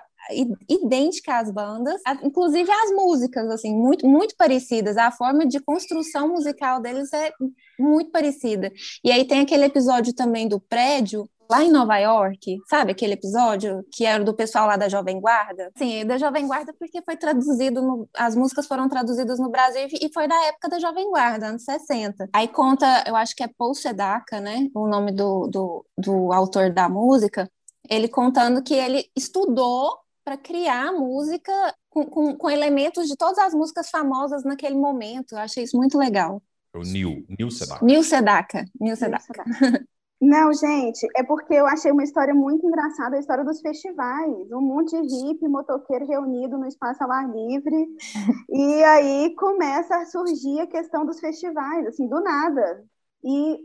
idêntica 0.69 1.39
às 1.39 1.51
bandas, 1.51 2.01
inclusive 2.23 2.71
as 2.71 2.93
músicas, 2.93 3.51
assim, 3.51 3.75
muito, 3.75 4.07
muito 4.07 4.37
parecidas. 4.37 4.97
A 4.97 5.11
forma 5.11 5.45
de 5.47 5.59
construção 5.61 6.29
musical 6.29 6.81
deles 6.81 7.13
é 7.13 7.33
muito 7.79 8.11
parecida. 8.11 8.71
E 9.03 9.11
aí 9.11 9.27
tem 9.27 9.41
aquele 9.41 9.65
episódio 9.65 10.15
também 10.15 10.47
do 10.47 10.61
prédio, 10.61 11.29
lá 11.53 11.63
em 11.63 11.71
Nova 11.71 11.99
York, 11.99 12.59
sabe 12.67 12.93
aquele 12.93 13.13
episódio 13.13 13.85
que 13.93 14.07
era 14.07 14.25
do 14.25 14.33
pessoal 14.33 14.67
lá 14.67 14.77
da 14.77 14.89
Jovem 14.89 15.21
Guarda? 15.21 15.71
Sim, 15.77 16.07
da 16.07 16.17
Jovem 16.17 16.47
Guarda 16.47 16.73
porque 16.79 17.03
foi 17.03 17.15
traduzido, 17.15 17.83
no, 17.83 18.09
as 18.17 18.35
músicas 18.35 18.67
foram 18.67 18.89
traduzidas 18.89 19.39
no 19.39 19.51
Brasil 19.51 19.87
e 20.01 20.11
foi 20.13 20.27
da 20.27 20.47
época 20.47 20.71
da 20.71 20.79
Jovem 20.79 21.11
Guarda, 21.11 21.49
anos 21.49 21.65
60. 21.65 22.31
Aí 22.33 22.49
conta, 22.49 23.05
eu 23.07 23.15
acho 23.15 23.37
que 23.37 23.43
é 23.43 23.49
Paul 23.49 23.75
Sedaka, 23.75 24.41
né, 24.41 24.69
o 24.75 24.89
nome 24.89 25.13
do, 25.13 25.47
do, 25.47 25.87
do 25.99 26.33
autor 26.33 26.73
da 26.73 26.89
música, 26.89 27.51
ele 27.91 28.09
contando 28.09 28.63
que 28.63 28.73
ele 28.73 29.05
estudou 29.15 29.99
para 30.25 30.39
criar 30.39 30.91
música 30.93 31.53
com, 31.91 32.07
com, 32.07 32.35
com, 32.35 32.49
elementos 32.49 33.09
de 33.09 33.17
todas 33.17 33.39
as 33.39 33.53
músicas 33.53 33.91
famosas 33.91 34.43
naquele 34.43 34.77
momento. 34.77 35.33
Eu 35.33 35.39
achei 35.39 35.65
isso 35.65 35.77
muito 35.77 35.99
legal. 35.99 36.43
O 36.75 36.81
Neil, 36.81 37.27
Neil 37.29 37.51
Sedaka. 37.51 37.85
Neil 37.85 38.03
Sedaka. 38.03 38.65
Neil 38.81 38.97
Sedaka. 38.97 39.45
Não, 40.25 40.53
gente, 40.53 41.05
é 41.17 41.25
porque 41.25 41.53
eu 41.53 41.67
achei 41.67 41.91
uma 41.91 42.05
história 42.05 42.33
muito 42.33 42.65
engraçada, 42.65 43.17
a 43.17 43.19
história 43.19 43.43
dos 43.45 43.61
festivais. 43.61 44.53
Um 44.53 44.61
monte 44.61 44.93
de 45.03 45.17
hippie, 45.17 45.49
motoqueiro 45.49 46.07
reunido 46.07 46.57
no 46.57 46.65
espaço 46.65 47.03
ao 47.03 47.11
ar 47.11 47.29
livre. 47.29 47.89
e 48.49 48.85
aí 48.85 49.35
começa 49.35 49.97
a 49.97 50.07
surgir 50.07 50.61
a 50.61 50.67
questão 50.69 51.05
dos 51.05 51.19
festivais, 51.19 51.89
assim, 51.89 52.07
do 52.07 52.21
nada. 52.21 52.85
E 53.25 53.59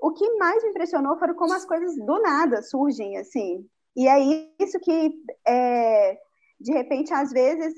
o 0.00 0.12
que 0.12 0.38
mais 0.38 0.62
me 0.62 0.70
impressionou 0.70 1.18
foram 1.18 1.34
como 1.34 1.52
as 1.52 1.64
coisas 1.64 1.96
do 1.96 2.22
nada 2.22 2.62
surgem, 2.62 3.16
assim. 3.16 3.68
E 3.96 4.06
é 4.06 4.20
isso 4.62 4.78
que, 4.78 5.12
é, 5.44 6.16
de 6.60 6.72
repente, 6.72 7.12
às 7.12 7.32
vezes, 7.32 7.74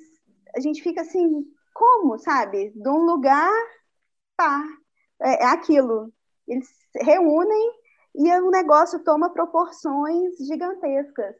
a 0.54 0.60
gente 0.60 0.82
fica 0.82 1.00
assim, 1.00 1.42
como, 1.72 2.18
sabe? 2.18 2.70
De 2.76 2.88
um 2.90 3.00
lugar, 3.06 3.50
pá, 4.36 4.62
é, 5.22 5.42
é 5.42 5.46
aquilo. 5.46 6.12
Eles 6.46 6.68
se 6.92 7.02
reúnem 7.02 7.85
e 8.16 8.40
o 8.40 8.50
negócio 8.50 9.02
toma 9.04 9.30
proporções 9.30 10.36
gigantescas. 10.38 11.36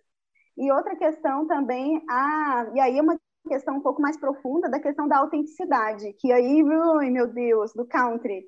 E 0.56 0.70
outra 0.70 0.94
questão 0.96 1.46
também, 1.46 2.02
ah, 2.08 2.70
e 2.74 2.80
aí 2.80 2.98
é 2.98 3.02
uma 3.02 3.18
questão 3.48 3.76
um 3.76 3.80
pouco 3.80 4.02
mais 4.02 4.16
profunda 4.18 4.68
da 4.68 4.80
questão 4.80 5.08
da 5.08 5.18
autenticidade, 5.18 6.12
que 6.14 6.32
aí, 6.32 6.62
ui, 6.62 7.10
meu 7.10 7.26
Deus, 7.26 7.72
do 7.74 7.86
country, 7.86 8.44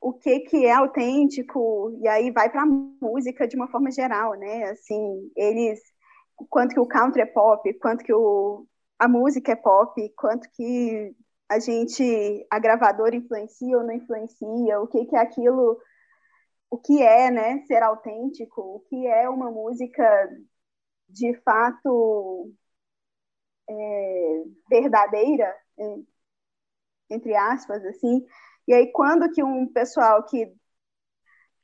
o 0.00 0.12
que 0.12 0.40
que 0.40 0.66
é 0.66 0.72
autêntico, 0.72 1.98
e 2.00 2.06
aí 2.08 2.30
vai 2.30 2.50
para 2.50 2.62
a 2.62 2.66
música 2.66 3.48
de 3.48 3.56
uma 3.56 3.68
forma 3.68 3.90
geral, 3.90 4.34
né? 4.34 4.64
Assim, 4.70 5.30
eles, 5.36 5.80
quanto 6.50 6.74
que 6.74 6.80
o 6.80 6.86
country 6.86 7.22
é 7.22 7.26
pop, 7.26 7.72
quanto 7.74 8.04
que 8.04 8.12
o, 8.12 8.66
a 8.98 9.08
música 9.08 9.52
é 9.52 9.56
pop, 9.56 10.08
quanto 10.16 10.48
que 10.50 11.16
a 11.48 11.58
gente, 11.58 12.46
a 12.50 12.58
gravadora 12.58 13.16
influencia 13.16 13.76
ou 13.76 13.84
não 13.84 13.92
influencia, 13.92 14.80
o 14.80 14.86
que 14.86 15.06
que 15.06 15.16
é 15.16 15.20
aquilo 15.20 15.78
o 16.70 16.78
que 16.78 17.02
é, 17.02 17.30
né, 17.30 17.60
ser 17.66 17.82
autêntico, 17.82 18.60
o 18.60 18.80
que 18.88 19.06
é 19.06 19.28
uma 19.28 19.50
música 19.50 20.04
de 21.08 21.34
fato 21.42 22.52
é, 23.68 24.44
verdadeira, 24.70 25.54
entre 27.10 27.34
aspas, 27.36 27.84
assim. 27.84 28.24
E 28.68 28.74
aí 28.74 28.90
quando 28.92 29.30
que 29.32 29.42
um 29.42 29.66
pessoal 29.72 30.22
que 30.24 30.52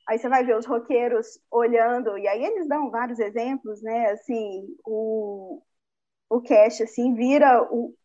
aí 0.07 0.17
você 0.19 0.27
vai 0.29 0.43
ver 0.43 0.57
os 0.57 0.65
roqueiros 0.65 1.39
olhando 1.49 2.17
e 2.17 2.27
aí 2.27 2.43
eles 2.43 2.67
dão 2.67 2.89
vários 2.91 3.19
exemplos, 3.19 3.81
né? 3.81 4.11
Assim, 4.11 4.67
o 4.85 5.61
o 6.29 6.41
Cash 6.41 6.81
assim 6.81 7.13
vira 7.15 7.63
o, 7.71 7.95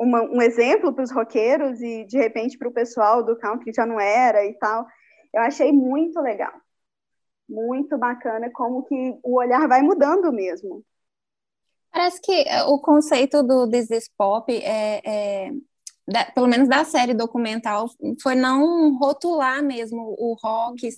uma, 0.00 0.22
um 0.22 0.42
exemplo 0.42 0.94
para 0.94 1.04
os 1.04 1.12
roqueiros 1.12 1.80
e 1.82 2.04
de 2.06 2.18
repente 2.18 2.58
para 2.58 2.68
o 2.68 2.72
pessoal 2.72 3.24
do 3.24 3.36
country 3.38 3.72
já 3.74 3.86
não 3.86 4.00
era 4.00 4.44
e 4.46 4.54
tal. 4.58 4.86
Eu 5.36 5.42
achei 5.42 5.70
muito 5.70 6.18
legal. 6.18 6.52
Muito 7.46 7.98
bacana 7.98 8.50
como 8.50 8.82
que 8.84 9.18
o 9.22 9.38
olhar 9.38 9.68
vai 9.68 9.82
mudando 9.82 10.32
mesmo. 10.32 10.82
Parece 11.92 12.22
que 12.22 12.32
eh, 12.32 12.64
o 12.64 12.78
conceito 12.80 13.42
do 13.42 13.68
This 13.68 13.90
is 13.90 14.10
Pop 14.16 14.50
é, 14.50 15.02
é 15.04 15.50
da, 16.08 16.24
pelo 16.24 16.46
menos 16.46 16.68
da 16.68 16.84
série 16.84 17.12
documental, 17.12 17.90
foi 18.22 18.34
não 18.34 18.96
rotular 18.96 19.62
mesmo 19.62 20.16
o 20.18 20.34
rock, 20.42 20.88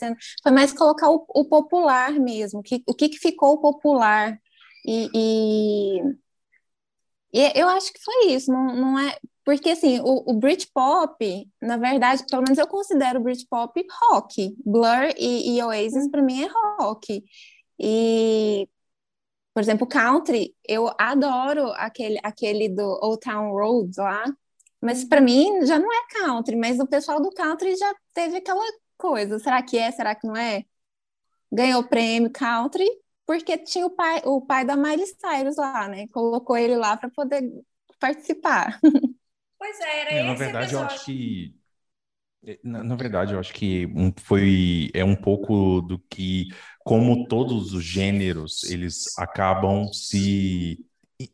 foi 0.40 0.52
mais 0.52 0.72
colocar 0.72 1.10
o, 1.10 1.24
o 1.30 1.44
popular 1.44 2.12
mesmo, 2.12 2.62
que, 2.62 2.80
o 2.86 2.94
que, 2.94 3.08
que 3.08 3.18
ficou 3.18 3.60
popular. 3.60 4.38
E, 4.86 5.08
e, 5.12 6.00
e, 7.32 7.60
eu 7.60 7.68
acho 7.68 7.92
que 7.92 8.00
foi 8.00 8.26
isso, 8.26 8.52
não, 8.52 8.76
não 8.76 8.98
é. 9.00 9.18
Porque, 9.48 9.70
assim, 9.70 9.98
o, 10.00 10.30
o 10.30 10.34
Britpop, 10.34 11.50
na 11.62 11.78
verdade, 11.78 12.22
pelo 12.30 12.42
menos 12.42 12.58
eu 12.58 12.66
considero 12.66 13.18
o 13.18 13.22
Britpop 13.22 13.82
rock. 14.02 14.54
Blur 14.62 15.08
e, 15.16 15.56
e 15.56 15.62
Oasis, 15.62 16.06
para 16.10 16.20
mim, 16.20 16.42
é 16.42 16.48
rock. 16.78 17.24
E, 17.80 18.68
por 19.54 19.62
exemplo, 19.62 19.86
country, 19.86 20.54
eu 20.68 20.90
adoro 20.98 21.72
aquele, 21.76 22.18
aquele 22.22 22.68
do 22.68 22.82
Old 23.02 23.20
Town 23.20 23.50
Road 23.52 23.90
lá, 23.96 24.22
mas 24.82 25.02
para 25.04 25.22
mim 25.22 25.64
já 25.64 25.78
não 25.78 25.90
é 25.90 26.06
country, 26.20 26.54
mas 26.54 26.78
o 26.78 26.86
pessoal 26.86 27.18
do 27.18 27.30
country 27.30 27.74
já 27.74 27.94
teve 28.12 28.36
aquela 28.36 28.62
coisa. 28.98 29.38
Será 29.38 29.62
que 29.62 29.78
é? 29.78 29.90
Será 29.90 30.14
que 30.14 30.26
não 30.26 30.36
é? 30.36 30.64
Ganhou 31.50 31.80
o 31.80 31.88
prêmio 31.88 32.30
country 32.30 32.86
porque 33.26 33.56
tinha 33.56 33.86
o 33.86 33.90
pai, 33.90 34.20
o 34.26 34.42
pai 34.42 34.66
da 34.66 34.76
Miley 34.76 35.06
Cyrus 35.06 35.56
lá, 35.56 35.88
né? 35.88 36.06
Colocou 36.08 36.56
ele 36.56 36.76
lá 36.76 36.98
para 36.98 37.08
poder 37.10 37.50
participar. 37.98 38.78
Pois 39.58 39.80
é, 39.80 40.00
era 40.00 40.10
é, 40.12 40.22
Na 40.22 40.34
verdade, 40.34 40.74
eu 40.74 40.80
acho 40.80 41.04
que 41.04 41.54
é, 42.46 42.58
na, 42.62 42.84
na, 42.84 42.94
verdade, 42.94 43.34
eu 43.34 43.40
acho 43.40 43.52
que 43.52 43.88
foi 44.18 44.90
é 44.94 45.04
um 45.04 45.16
pouco 45.16 45.80
do 45.80 45.98
que, 45.98 46.48
como 46.84 47.26
todos 47.26 47.72
os 47.74 47.84
gêneros, 47.84 48.62
eles 48.64 49.18
acabam 49.18 49.92
se 49.92 50.78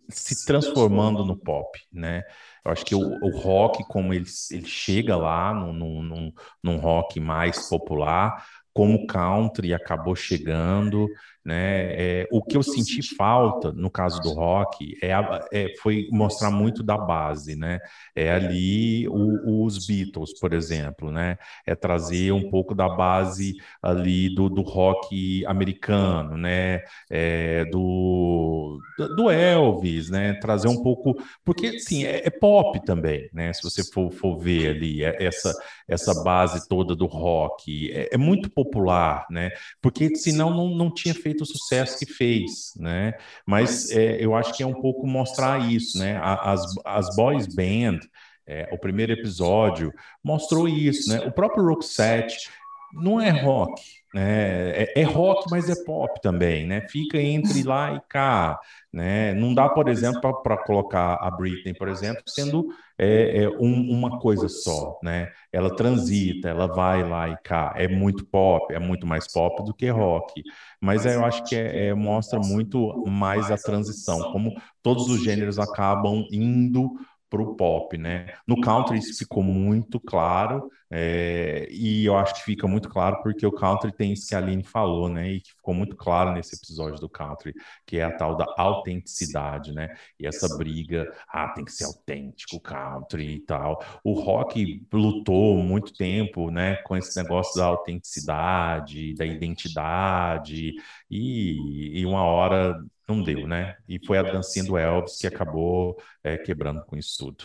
se 0.09 0.47
transformando 0.47 1.26
no 1.26 1.37
pop, 1.37 1.78
né? 1.93 2.23
Eu 2.64 2.73
acho 2.73 2.87
que 2.87 2.95
o, 2.95 3.00
o 3.00 3.38
rock, 3.38 3.85
como 3.85 4.14
ele, 4.14 4.25
ele 4.50 4.66
chega 4.66 5.14
lá 5.14 5.52
num, 5.52 6.02
num, 6.02 6.33
num 6.62 6.76
rock 6.78 7.21
mais 7.21 7.69
popular, 7.69 8.47
como 8.73 8.95
o 8.95 9.07
country 9.07 9.75
acabou 9.75 10.16
chegando, 10.16 11.07
né? 11.44 11.92
É, 11.92 12.28
o 12.30 12.42
que 12.42 12.56
eu 12.56 12.62
senti 12.62 13.02
falta 13.14 13.70
no 13.72 13.90
caso 13.90 14.20
do 14.20 14.32
rock 14.32 14.96
é, 15.02 15.12
é, 15.52 15.74
foi 15.80 16.08
mostrar 16.10 16.50
muito 16.50 16.82
da 16.82 16.96
base, 16.96 17.54
né? 17.54 17.80
É 18.16 18.32
ali 18.32 19.06
o, 19.08 19.64
os 19.64 19.86
Beatles, 19.86 20.38
por 20.38 20.54
exemplo, 20.54 21.10
né? 21.10 21.36
É 21.66 21.74
trazer 21.74 22.32
um 22.32 22.48
pouco 22.48 22.74
da 22.74 22.88
base 22.88 23.54
ali 23.82 24.34
do, 24.34 24.48
do 24.48 24.62
rock 24.62 25.44
americano, 25.46 26.36
né? 26.36 26.82
É, 27.10 27.64
do, 27.66 28.80
do 29.16 29.30
Elvis, 29.30 30.08
né? 30.08 30.34
Trazer 30.34 30.68
um 30.68 30.82
pouco, 30.82 31.14
porque 31.44 31.78
sim, 31.78 32.04
é, 32.04 32.26
é, 32.26 32.30
pop 32.30 32.82
também, 32.84 33.28
né? 33.32 33.52
Se 33.52 33.62
você 33.62 33.84
for, 33.84 34.10
for 34.10 34.38
ver 34.38 34.76
ali 34.76 35.04
é, 35.04 35.22
essa 35.22 35.54
essa 35.86 36.22
base 36.22 36.66
toda 36.68 36.96
do 36.96 37.06
rock, 37.06 37.92
é, 37.92 38.14
é 38.14 38.16
muito 38.16 38.50
popular, 38.50 39.26
né? 39.30 39.50
Porque 39.82 40.14
senão 40.16 40.50
não, 40.50 40.68
não 40.70 40.90
tinha 40.92 41.14
feito 41.14 41.33
feito 41.34 41.42
o 41.42 41.46
sucesso 41.46 41.98
que 41.98 42.06
fez, 42.06 42.72
né? 42.76 43.14
Mas 43.44 43.90
é, 43.90 44.24
eu 44.24 44.34
acho 44.34 44.54
que 44.54 44.62
é 44.62 44.66
um 44.66 44.80
pouco 44.80 45.06
mostrar 45.06 45.70
isso, 45.70 45.98
né? 45.98 46.18
As, 46.22 46.62
as 46.84 47.14
boys 47.16 47.46
band, 47.46 48.00
é, 48.46 48.68
o 48.72 48.78
primeiro 48.78 49.12
episódio 49.12 49.92
mostrou 50.22 50.68
isso, 50.68 51.10
né? 51.10 51.20
O 51.26 51.32
próprio 51.32 51.66
Roxette 51.66 52.48
não 52.94 53.20
é 53.20 53.30
rock, 53.30 53.82
né? 54.14 54.70
É, 54.70 55.00
é, 55.00 55.02
rock, 55.02 55.50
mas 55.50 55.68
é 55.68 55.84
pop 55.84 56.20
também, 56.22 56.66
né? 56.66 56.82
Fica 56.88 57.20
entre 57.20 57.62
lá 57.64 57.94
e 57.94 58.00
cá, 58.08 58.58
né? 58.92 59.34
Não 59.34 59.52
dá, 59.52 59.68
por 59.68 59.88
exemplo, 59.88 60.42
para 60.42 60.56
colocar 60.56 61.14
a 61.14 61.30
Britney, 61.30 61.74
por 61.74 61.88
exemplo, 61.88 62.22
sendo 62.26 62.68
é, 62.96 63.42
é 63.42 63.48
um, 63.48 63.90
uma 63.90 64.18
coisa 64.20 64.48
só, 64.48 64.98
né? 65.02 65.32
Ela 65.52 65.74
transita, 65.74 66.48
ela 66.48 66.66
vai 66.68 67.02
lá 67.02 67.28
e 67.28 67.36
cá. 67.38 67.74
É 67.76 67.88
muito 67.88 68.24
pop, 68.26 68.72
é 68.72 68.78
muito 68.78 69.06
mais 69.06 69.30
pop 69.30 69.64
do 69.64 69.74
que 69.74 69.88
rock. 69.90 70.42
Mas 70.80 71.04
eu 71.04 71.24
acho 71.24 71.44
que 71.44 71.56
é, 71.56 71.88
é 71.88 71.94
mostra 71.94 72.38
muito 72.38 73.04
mais 73.06 73.50
a 73.50 73.56
transição, 73.56 74.32
como 74.32 74.54
todos 74.82 75.08
os 75.08 75.22
gêneros 75.22 75.58
acabam 75.58 76.24
indo 76.30 76.92
para 77.34 77.42
o 77.42 77.56
pop, 77.56 77.98
né? 77.98 78.28
No 78.46 78.60
country 78.60 78.98
isso 78.98 79.18
ficou 79.18 79.42
muito 79.42 79.98
claro, 79.98 80.70
é, 80.88 81.66
e 81.72 82.04
eu 82.04 82.16
acho 82.16 82.34
que 82.34 82.44
fica 82.44 82.68
muito 82.68 82.88
claro 82.88 83.20
porque 83.20 83.44
o 83.44 83.50
country 83.50 83.92
tem 83.92 84.12
isso 84.12 84.28
que 84.28 84.34
a 84.36 84.38
Aline 84.38 84.62
falou, 84.62 85.08
né? 85.08 85.32
E 85.32 85.40
que 85.40 85.50
ficou 85.50 85.74
muito 85.74 85.96
claro 85.96 86.32
nesse 86.32 86.54
episódio 86.54 87.00
do 87.00 87.08
country, 87.08 87.52
que 87.84 87.98
é 87.98 88.04
a 88.04 88.16
tal 88.16 88.36
da 88.36 88.46
autenticidade, 88.56 89.72
né? 89.72 89.88
E 90.20 90.26
essa 90.26 90.56
briga, 90.56 91.12
ah, 91.28 91.48
tem 91.48 91.64
que 91.64 91.72
ser 91.72 91.84
autêntico, 91.84 92.60
country 92.60 93.34
e 93.34 93.40
tal. 93.40 93.82
O 94.04 94.12
rock 94.12 94.86
lutou 94.92 95.56
muito 95.56 95.92
tempo, 95.92 96.50
né? 96.52 96.76
Com 96.84 96.96
esse 96.96 97.20
negócio 97.20 97.56
da 97.56 97.66
autenticidade, 97.66 99.14
da 99.14 99.26
identidade, 99.26 100.74
e, 101.10 102.00
e 102.00 102.06
uma 102.06 102.22
hora 102.22 102.76
não 103.06 103.23
deu, 103.23 103.46
né? 103.46 103.76
E 103.88 104.04
foi 104.04 104.18
a 104.18 104.23
dancinha 104.23 104.64
do 104.64 104.76
Elvis 104.78 105.18
que 105.18 105.26
acabou 105.26 106.02
é, 106.23 106.38
quebrando 106.38 106.84
com 106.84 106.96
isso 106.96 107.18
tudo. 107.18 107.44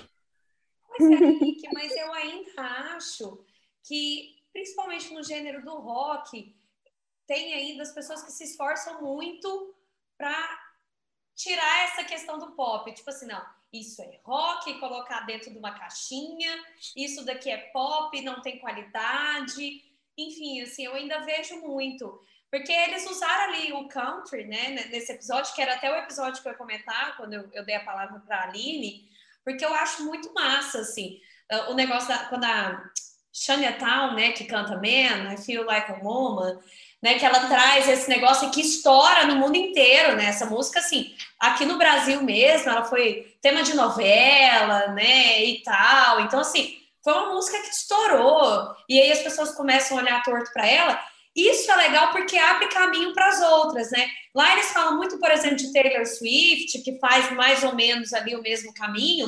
Pois 0.98 1.12
é, 1.12 1.26
Henrique, 1.26 1.68
mas 1.74 1.96
eu 1.96 2.14
ainda 2.14 2.62
acho 2.96 3.46
que, 3.84 4.36
principalmente 4.52 5.14
no 5.14 5.24
gênero 5.24 5.64
do 5.64 5.80
rock, 5.80 6.56
tem 7.26 7.54
ainda 7.54 7.84
as 7.84 7.92
pessoas 7.92 8.24
que 8.24 8.32
se 8.32 8.44
esforçam 8.44 9.02
muito 9.02 9.76
para 10.18 10.60
tirar 11.36 11.86
essa 11.86 12.04
questão 12.04 12.38
do 12.38 12.52
pop. 12.52 12.92
Tipo 12.94 13.10
assim, 13.10 13.28
não, 13.28 13.46
isso 13.72 14.02
é 14.02 14.20
rock, 14.24 14.80
colocar 14.80 15.22
dentro 15.22 15.52
de 15.52 15.58
uma 15.58 15.78
caixinha, 15.78 16.52
isso 16.96 17.24
daqui 17.24 17.50
é 17.50 17.70
pop, 17.72 18.20
não 18.22 18.42
tem 18.42 18.60
qualidade. 18.60 19.84
Enfim, 20.18 20.62
assim, 20.62 20.86
eu 20.86 20.96
ainda 20.96 21.20
vejo 21.20 21.62
muito. 21.62 22.20
Porque 22.52 22.72
eles 22.72 23.10
usaram 23.10 23.54
ali 23.54 23.74
o 23.74 23.88
country, 23.88 24.46
né, 24.46 24.88
nesse 24.90 25.12
episódio, 25.12 25.54
que 25.54 25.62
era 25.62 25.76
até 25.76 25.92
o 25.92 25.98
episódio 25.98 26.42
que 26.42 26.48
eu 26.48 26.52
ia 26.52 26.58
comentar, 26.58 27.16
quando 27.16 27.34
eu, 27.34 27.50
eu 27.54 27.64
dei 27.64 27.76
a 27.76 27.84
palavra 27.84 28.20
para 28.26 28.38
a 28.38 28.44
Aline, 28.46 29.08
porque 29.44 29.64
eu 29.64 29.74
acho 29.74 30.04
muito 30.04 30.34
massa, 30.34 30.80
assim, 30.80 31.20
o 31.70 31.74
negócio 31.74 32.08
da, 32.08 32.26
quando 32.26 32.44
a 32.46 32.84
Shania 33.32 33.74
Town, 33.74 34.14
né, 34.14 34.32
que 34.32 34.46
canta 34.46 34.76
Man, 34.76 35.34
I 35.34 35.38
Feel 35.38 35.64
Like 35.64 35.92
a 35.92 35.96
Woman, 36.04 36.60
né, 37.02 37.18
que 37.18 37.26
ela 37.26 37.48
traz 37.48 37.88
esse 37.88 38.10
negócio 38.10 38.52
que 38.52 38.62
estoura 38.62 39.26
no 39.26 39.36
mundo 39.36 39.56
inteiro, 39.56 40.16
né, 40.16 40.26
essa 40.26 40.48
música, 40.48 40.80
assim, 40.80 41.16
aqui 41.40 41.66
no 41.66 41.78
Brasil 41.78 42.22
mesmo, 42.24 42.70
ela 42.70 42.84
foi 42.84 43.36
tema 43.42 43.62
de 43.62 43.76
novela, 43.76 44.88
né, 44.88 45.44
e 45.44 45.62
tal, 45.64 46.22
então, 46.22 46.40
assim, 46.40 46.78
foi 47.04 47.14
uma 47.14 47.34
música 47.34 47.62
que 47.62 47.70
estourou, 47.70 48.76
e 48.90 49.00
aí 49.00 49.12
as 49.12 49.20
pessoas 49.20 49.52
começam 49.52 49.98
a 49.98 50.02
olhar 50.02 50.24
torto 50.24 50.52
para 50.52 50.68
ela, 50.68 51.09
isso 51.36 51.72
é 51.72 51.76
legal 51.76 52.12
porque 52.12 52.38
abre 52.38 52.68
caminho 52.68 53.14
para 53.14 53.28
as 53.28 53.42
outras, 53.42 53.92
né? 53.92 54.10
Lá 54.34 54.54
eles 54.54 54.72
falam 54.72 54.98
muito, 54.98 55.20
por 55.20 55.32
exemplo, 55.32 55.58
de 55.58 55.72
Taylor 55.72 56.06
Swift, 56.06 56.82
que 56.84 57.00
faz 57.00 57.32
mais 57.32 57.64
ou 57.64 57.76
menos 57.76 58.14
ali 58.14 58.36
o 58.36 58.42
mesmo 58.42 58.74
caminho, 58.74 59.28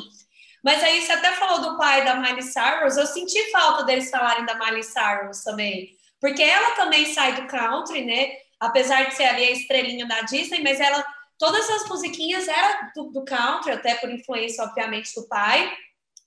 mas 0.63 0.83
aí 0.83 1.01
você 1.01 1.11
até 1.13 1.31
falou 1.33 1.59
do 1.59 1.77
pai 1.77 2.05
da 2.05 2.15
Miley 2.15 2.43
Cyrus, 2.43 2.97
eu 2.97 3.05
senti 3.07 3.51
falta 3.51 3.83
deles 3.83 4.09
falarem 4.09 4.45
da 4.45 4.55
Miley 4.55 4.83
Cyrus 4.83 5.41
também, 5.43 5.89
porque 6.19 6.43
ela 6.43 6.71
também 6.71 7.05
sai 7.13 7.33
do 7.33 7.47
country, 7.47 8.05
né? 8.05 8.33
Apesar 8.59 9.09
de 9.09 9.15
ser 9.15 9.23
ali 9.23 9.43
a 9.43 9.51
estrelinha 9.51 10.05
da 10.05 10.21
Disney, 10.21 10.61
mas 10.61 10.79
ela 10.79 11.03
todas 11.39 11.67
as 11.67 11.89
musiquinhas 11.89 12.47
eram 12.47 12.91
do, 12.95 13.11
do 13.11 13.25
country, 13.25 13.71
até 13.71 13.95
por 13.95 14.11
influência, 14.11 14.63
obviamente, 14.63 15.15
do 15.15 15.27
pai, 15.27 15.75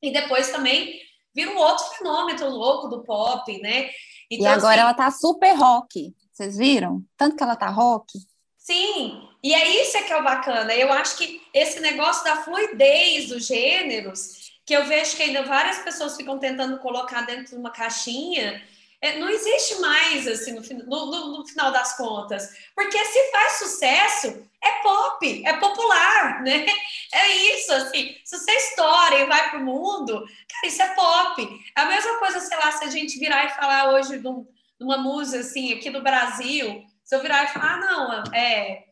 e 0.02 0.12
depois 0.12 0.50
também 0.50 1.00
vira 1.32 1.52
um 1.52 1.56
outro 1.56 1.84
fenômeno 1.96 2.48
louco 2.48 2.88
do 2.88 3.04
pop, 3.04 3.56
né? 3.60 3.90
Então, 4.34 4.46
e 4.46 4.48
agora 4.48 4.74
assim, 4.74 4.80
ela 4.82 4.94
tá 4.94 5.10
super 5.10 5.54
rock, 5.54 6.14
vocês 6.32 6.56
viram? 6.56 7.02
Tanto 7.16 7.36
que 7.36 7.42
ela 7.42 7.56
tá 7.56 7.68
rock. 7.68 8.18
Sim, 8.58 9.28
e 9.42 9.52
é 9.52 9.82
isso 9.82 10.02
que 10.04 10.12
é 10.12 10.16
o 10.16 10.24
bacana. 10.24 10.74
Eu 10.74 10.90
acho 10.92 11.18
que 11.18 11.42
esse 11.52 11.80
negócio 11.80 12.24
da 12.24 12.36
fluidez 12.36 13.28
dos 13.28 13.46
gêneros, 13.46 14.54
que 14.64 14.74
eu 14.74 14.86
vejo 14.86 15.16
que 15.16 15.22
ainda 15.22 15.42
várias 15.42 15.78
pessoas 15.80 16.16
ficam 16.16 16.38
tentando 16.38 16.78
colocar 16.78 17.22
dentro 17.22 17.54
de 17.54 17.56
uma 17.56 17.70
caixinha, 17.70 18.62
é, 19.04 19.18
não 19.18 19.28
existe 19.28 19.80
mais, 19.80 20.26
assim, 20.26 20.52
no, 20.52 20.86
no, 20.86 21.38
no, 21.38 21.46
final 21.46 21.70
das 21.70 21.94
contas. 21.94 22.48
Porque 22.74 23.04
se 23.04 23.30
faz 23.30 23.52
sucesso, 23.58 24.48
é 24.62 24.82
pop, 24.82 25.42
é 25.44 25.52
popular, 25.58 26.40
né? 26.42 26.64
É 27.12 27.28
isso, 27.54 27.70
assim. 27.74 28.16
Se 28.24 28.38
você 28.38 28.50
estoura 28.50 29.16
e 29.16 29.26
vai 29.26 29.50
pro 29.50 29.60
mundo, 29.60 30.24
cara, 30.48 30.66
isso 30.66 30.82
é 30.82 30.94
pop. 30.94 31.64
É 31.76 31.80
a 31.82 31.84
mesma 31.84 32.18
coisa, 32.18 32.40
sei 32.40 32.56
lá, 32.56 32.72
se 32.72 32.84
a 32.84 32.88
gente 32.88 33.18
virar 33.18 33.44
e 33.44 33.50
falar 33.50 33.92
hoje 33.92 34.18
de, 34.18 34.26
um, 34.26 34.42
de 34.42 34.84
uma 34.84 34.96
música, 34.96 35.40
assim, 35.40 35.74
aqui 35.74 35.90
do 35.90 36.02
Brasil, 36.02 36.82
se 37.04 37.14
eu 37.14 37.20
virar 37.20 37.44
e 37.44 37.48
falar, 37.48 37.74
ah, 37.74 37.80
não, 37.80 38.34
é 38.34 38.84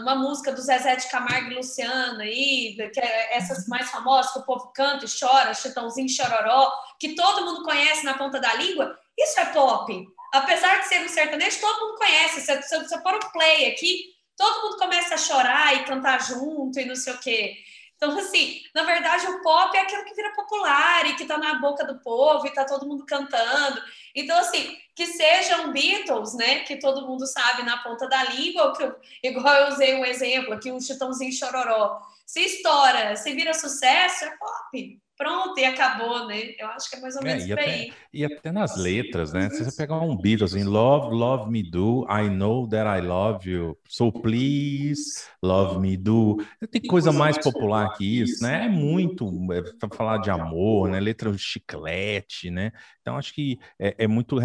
uma 0.00 0.14
música 0.14 0.52
do 0.52 0.60
Zezé 0.60 0.96
de 0.96 1.08
Camargo 1.08 1.50
e 1.50 1.54
Luciano 1.54 2.20
aí, 2.20 2.76
que 2.92 3.00
é 3.00 3.36
essas 3.36 3.66
mais 3.66 3.90
famosas 3.90 4.32
que 4.32 4.38
o 4.40 4.44
povo 4.44 4.72
canta 4.74 5.06
e 5.06 5.08
chora, 5.08 5.54
Chitãozinho 5.54 6.08
Chororó, 6.08 6.70
que 6.98 7.14
todo 7.14 7.44
mundo 7.44 7.64
conhece 7.64 8.04
na 8.04 8.14
ponta 8.14 8.38
da 8.38 8.54
língua, 8.54 8.98
isso 9.16 9.40
é 9.40 9.46
pop. 9.46 10.06
Apesar 10.32 10.80
de 10.80 10.88
ser 10.88 11.00
um 11.02 11.08
sertanejo, 11.08 11.60
todo 11.60 11.86
mundo 11.86 11.98
conhece. 11.98 12.40
Se 12.40 12.78
você 12.78 12.98
pôr 13.00 13.14
o 13.14 13.32
play 13.32 13.72
aqui, 13.72 14.14
todo 14.36 14.62
mundo 14.62 14.76
começa 14.76 15.14
a 15.14 15.18
chorar 15.18 15.74
e 15.76 15.84
cantar 15.84 16.22
junto 16.22 16.78
e 16.78 16.84
não 16.84 16.94
sei 16.94 17.14
o 17.14 17.18
quê. 17.18 17.56
Então, 17.98 18.16
assim, 18.16 18.62
na 18.72 18.84
verdade, 18.84 19.26
o 19.26 19.42
pop 19.42 19.76
é 19.76 19.80
aquilo 19.80 20.04
que 20.04 20.14
vira 20.14 20.32
popular 20.32 21.04
e 21.04 21.16
que 21.16 21.24
tá 21.24 21.36
na 21.36 21.54
boca 21.54 21.84
do 21.84 21.98
povo 21.98 22.46
e 22.46 22.54
tá 22.54 22.64
todo 22.64 22.86
mundo 22.86 23.04
cantando. 23.04 23.82
Então, 24.14 24.38
assim, 24.38 24.78
que 24.94 25.04
sejam 25.04 25.72
Beatles, 25.72 26.34
né, 26.34 26.60
que 26.60 26.76
todo 26.76 27.08
mundo 27.08 27.26
sabe 27.26 27.64
na 27.64 27.78
ponta 27.78 28.08
da 28.08 28.22
língua, 28.22 28.72
que, 28.72 29.28
igual 29.28 29.52
eu 29.52 29.68
usei 29.68 29.96
um 29.96 30.04
exemplo 30.04 30.54
aqui, 30.54 30.70
um 30.70 30.80
Chitãozinho 30.80 31.32
Chororó. 31.32 32.00
Se 32.24 32.40
estoura, 32.40 33.16
se 33.16 33.32
vira 33.32 33.52
sucesso, 33.52 34.26
é 34.26 34.36
pop 34.36 35.00
pronto 35.18 35.58
e 35.58 35.64
acabou, 35.64 36.28
né? 36.28 36.54
Eu 36.56 36.68
acho 36.68 36.88
que 36.88 36.96
é 36.96 37.00
mais 37.00 37.16
ou 37.16 37.22
é, 37.22 37.24
menos 37.24 37.44
é, 37.44 37.48
por 37.48 37.58
aí. 37.58 37.92
E 38.14 38.24
até 38.24 38.52
nas 38.52 38.76
letras, 38.76 39.32
né? 39.32 39.50
Se 39.50 39.64
você 39.64 39.76
pegar 39.76 40.00
um 40.00 40.16
Beatles 40.16 40.54
em 40.54 40.62
Love, 40.62 41.14
Love 41.14 41.50
Me 41.50 41.68
Do, 41.68 42.06
I 42.08 42.30
Know 42.30 42.68
That 42.68 42.88
I 42.88 43.04
Love 43.04 43.50
You, 43.50 43.78
So 43.88 44.12
Please, 44.12 45.24
Love 45.42 45.80
Me 45.80 45.96
Do. 45.96 46.38
Tem 46.70 46.80
coisa 46.82 47.10
mais 47.10 47.36
popular 47.36 47.92
que 47.96 48.20
isso, 48.20 48.44
né? 48.44 48.66
É 48.66 48.68
muito 48.68 49.28
é, 49.52 49.62
para 49.78 49.96
falar 49.96 50.18
de 50.18 50.30
amor, 50.30 50.88
né? 50.88 51.00
Letra 51.00 51.32
de 51.32 51.38
chiclete, 51.38 52.50
né? 52.50 52.70
Então 53.00 53.16
acho 53.16 53.34
que 53.34 53.58
é, 53.78 54.04
é 54.04 54.06
muito 54.06 54.38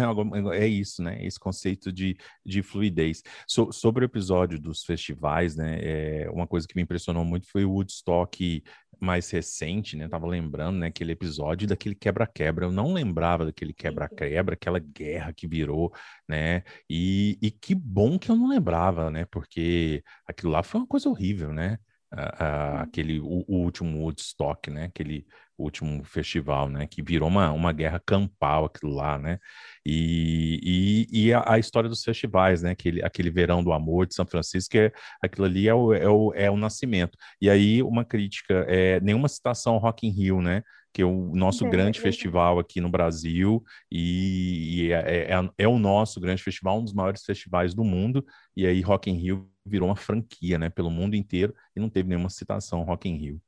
é 0.52 0.66
isso, 0.66 1.02
né? 1.02 1.24
Esse 1.24 1.38
conceito 1.38 1.92
de, 1.92 2.16
de 2.44 2.62
fluidez. 2.62 3.22
So, 3.46 3.70
sobre 3.70 4.04
o 4.04 4.06
episódio 4.06 4.58
dos 4.58 4.84
festivais, 4.84 5.54
né? 5.54 5.78
É, 5.80 6.30
uma 6.30 6.46
coisa 6.46 6.66
que 6.66 6.74
me 6.74 6.82
impressionou 6.82 7.24
muito 7.24 7.46
foi 7.48 7.64
o 7.64 7.72
Woodstock 7.72 8.62
mais 9.00 9.30
recente, 9.30 9.96
né? 9.96 10.08
Tava 10.08 10.26
lembrando, 10.26 10.63
né, 10.72 10.88
aquele 10.88 11.12
episódio 11.12 11.66
daquele 11.68 11.94
quebra-quebra. 11.94 12.66
Eu 12.66 12.72
não 12.72 12.92
lembrava 12.92 13.44
daquele 13.44 13.72
quebra-quebra, 13.72 14.54
aquela 14.54 14.78
guerra 14.78 15.32
que 15.32 15.46
virou, 15.46 15.92
né? 16.28 16.62
E, 16.88 17.38
e 17.42 17.50
que 17.50 17.74
bom 17.74 18.18
que 18.18 18.30
eu 18.30 18.36
não 18.36 18.48
lembrava, 18.48 19.10
né? 19.10 19.24
Porque 19.26 20.02
aquilo 20.26 20.52
lá 20.52 20.62
foi 20.62 20.80
uma 20.80 20.86
coisa 20.86 21.08
horrível, 21.08 21.52
né? 21.52 21.78
Uh, 22.12 22.16
uh, 22.16 22.78
aquele 22.82 23.18
o, 23.20 23.44
o, 23.48 23.56
último 23.64 24.00
Woodstock, 24.02 24.70
né? 24.70 24.84
Aquele 24.84 25.26
último 25.58 26.02
festival, 26.04 26.68
né? 26.68 26.86
Que 26.86 27.02
virou 27.02 27.28
uma, 27.28 27.52
uma 27.52 27.72
guerra 27.72 28.00
campal 28.04 28.64
aquilo 28.64 28.92
lá, 28.92 29.18
né? 29.18 29.38
E, 29.84 31.06
e, 31.10 31.26
e 31.26 31.32
a, 31.32 31.44
a, 31.54 31.58
história 31.58 31.88
dos 31.88 32.02
festivais, 32.02 32.62
né? 32.62 32.70
Aquele, 32.70 33.02
aquele 33.02 33.30
verão 33.30 33.62
do 33.62 33.72
amor 33.72 34.06
de 34.06 34.14
São 34.14 34.26
Francisco, 34.26 34.72
que 34.72 34.78
é, 34.78 34.92
aquilo 35.22 35.46
ali 35.46 35.68
é 35.68 35.74
o, 35.74 35.92
é, 35.92 36.08
o, 36.08 36.32
é 36.34 36.50
o 36.50 36.56
nascimento. 36.56 37.16
E 37.40 37.48
aí 37.48 37.82
uma 37.82 38.04
crítica, 38.04 38.64
é, 38.68 39.00
nenhuma 39.00 39.28
citação 39.28 39.74
ao 39.74 39.80
Rock 39.80 40.06
in 40.06 40.10
Rio, 40.10 40.40
né? 40.40 40.62
que 40.94 41.02
é 41.02 41.04
o 41.04 41.34
nosso 41.34 41.66
é, 41.66 41.70
grande 41.70 41.98
é. 41.98 42.02
festival 42.02 42.60
aqui 42.60 42.80
no 42.80 42.88
Brasil 42.88 43.64
e, 43.90 44.84
e 44.86 44.92
é, 44.92 45.32
é, 45.32 45.50
é, 45.58 45.68
o 45.68 45.76
nosso 45.76 46.20
grande 46.20 46.40
festival, 46.40 46.78
um 46.78 46.84
dos 46.84 46.92
maiores 46.92 47.24
festivais 47.24 47.74
do 47.74 47.82
mundo. 47.82 48.24
E 48.56 48.64
aí 48.64 48.80
Rock 48.80 49.10
in 49.10 49.16
Rio 49.16 49.50
virou 49.66 49.88
uma 49.88 49.96
franquia, 49.96 50.56
né, 50.56 50.70
pelo 50.70 50.90
mundo 50.90 51.16
inteiro 51.16 51.52
e 51.74 51.80
não 51.80 51.90
teve 51.90 52.08
nenhuma 52.08 52.30
citação 52.30 52.84
Rock 52.84 53.08
in 53.08 53.16
Rio. 53.16 53.42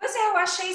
Mas 0.00 0.14
é, 0.14 0.28
eu 0.28 0.36
achei 0.36 0.70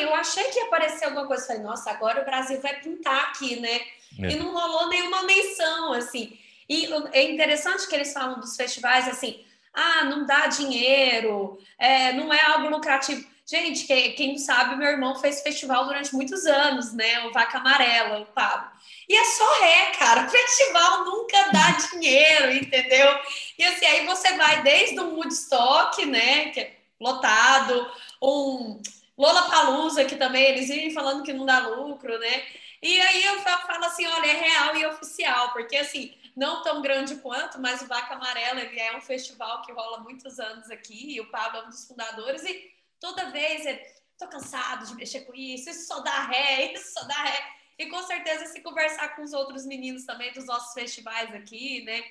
eu 0.00 0.14
achei 0.14 0.44
que 0.44 0.58
ia 0.58 0.66
aparecer 0.66 1.06
alguma 1.06 1.26
coisa, 1.26 1.46
falei, 1.46 1.62
nossa, 1.62 1.90
agora 1.90 2.22
o 2.22 2.24
Brasil 2.24 2.60
vai 2.60 2.80
pintar 2.80 3.24
aqui, 3.24 3.60
né? 3.60 3.80
É. 4.20 4.30
E 4.30 4.36
não 4.36 4.52
rolou 4.52 4.88
nenhuma 4.88 5.22
menção, 5.22 5.92
assim. 5.92 6.38
E 6.68 6.88
é 7.12 7.30
interessante 7.30 7.86
que 7.86 7.94
eles 7.94 8.12
falam 8.12 8.40
dos 8.40 8.56
festivais 8.56 9.08
assim, 9.08 9.44
ah, 9.72 10.04
não 10.04 10.26
dá 10.26 10.46
dinheiro, 10.48 11.58
é, 11.78 12.12
não 12.12 12.32
é 12.32 12.40
algo 12.42 12.68
lucrativo. 12.68 13.26
Gente, 13.46 13.86
quem, 13.86 14.12
quem 14.14 14.36
sabe, 14.36 14.76
meu 14.76 14.88
irmão 14.88 15.14
fez 15.16 15.40
festival 15.40 15.86
durante 15.86 16.14
muitos 16.14 16.44
anos, 16.44 16.92
né? 16.92 17.24
O 17.24 17.32
Vaca 17.32 17.58
Amarela, 17.58 18.20
o 18.20 18.26
Pablo. 18.26 18.68
E 19.08 19.16
é 19.16 19.24
só 19.24 19.60
ré, 19.60 19.92
cara. 19.98 20.26
O 20.26 20.28
festival 20.30 21.04
nunca 21.06 21.50
dá 21.50 21.70
dinheiro, 21.90 22.52
entendeu? 22.52 23.18
E 23.58 23.64
assim, 23.64 23.86
aí 23.86 24.04
você 24.04 24.36
vai 24.36 24.62
desde 24.62 25.00
um 25.00 25.14
Woodstock, 25.14 26.04
né? 26.04 26.50
Que 26.50 26.60
é 26.60 26.76
lotado, 27.00 27.90
um 28.20 28.82
Lola 29.18 29.50
Palusa, 29.50 30.04
que 30.04 30.16
também 30.16 30.44
eles 30.44 30.68
vivem 30.68 30.92
falando 30.92 31.24
que 31.24 31.32
não 31.32 31.44
dá 31.44 31.66
lucro, 31.66 32.16
né? 32.18 32.46
E 32.80 33.00
aí 33.00 33.24
eu 33.24 33.40
falo 33.40 33.84
assim, 33.84 34.06
olha, 34.06 34.26
é 34.26 34.34
real 34.34 34.76
e 34.76 34.86
oficial, 34.86 35.52
porque 35.52 35.76
assim, 35.76 36.14
não 36.36 36.62
tão 36.62 36.80
grande 36.80 37.16
quanto, 37.16 37.60
mas 37.60 37.82
o 37.82 37.86
Vaca 37.86 38.14
Amarela 38.14 38.60
ele 38.60 38.78
é 38.78 38.96
um 38.96 39.00
festival 39.00 39.62
que 39.62 39.72
rola 39.72 39.98
muitos 39.98 40.38
anos 40.38 40.70
aqui, 40.70 41.14
e 41.14 41.20
o 41.20 41.28
Pablo 41.30 41.58
é 41.58 41.64
um 41.64 41.68
dos 41.68 41.84
fundadores, 41.86 42.44
e 42.44 42.72
toda 43.00 43.30
vez 43.30 43.66
ele, 43.66 43.84
tô 44.16 44.28
cansado 44.28 44.86
de 44.86 44.94
mexer 44.94 45.22
com 45.22 45.34
isso, 45.34 45.68
isso 45.68 45.88
só 45.88 46.00
dá 46.00 46.26
ré, 46.26 46.70
isso 46.74 46.92
só 46.92 47.04
dá 47.04 47.14
ré. 47.14 47.58
E 47.76 47.86
com 47.86 48.02
certeza, 48.04 48.46
se 48.46 48.60
conversar 48.60 49.16
com 49.16 49.22
os 49.22 49.32
outros 49.32 49.66
meninos 49.66 50.04
também 50.04 50.32
dos 50.32 50.46
nossos 50.46 50.72
festivais 50.74 51.34
aqui, 51.34 51.82
né? 51.84 52.04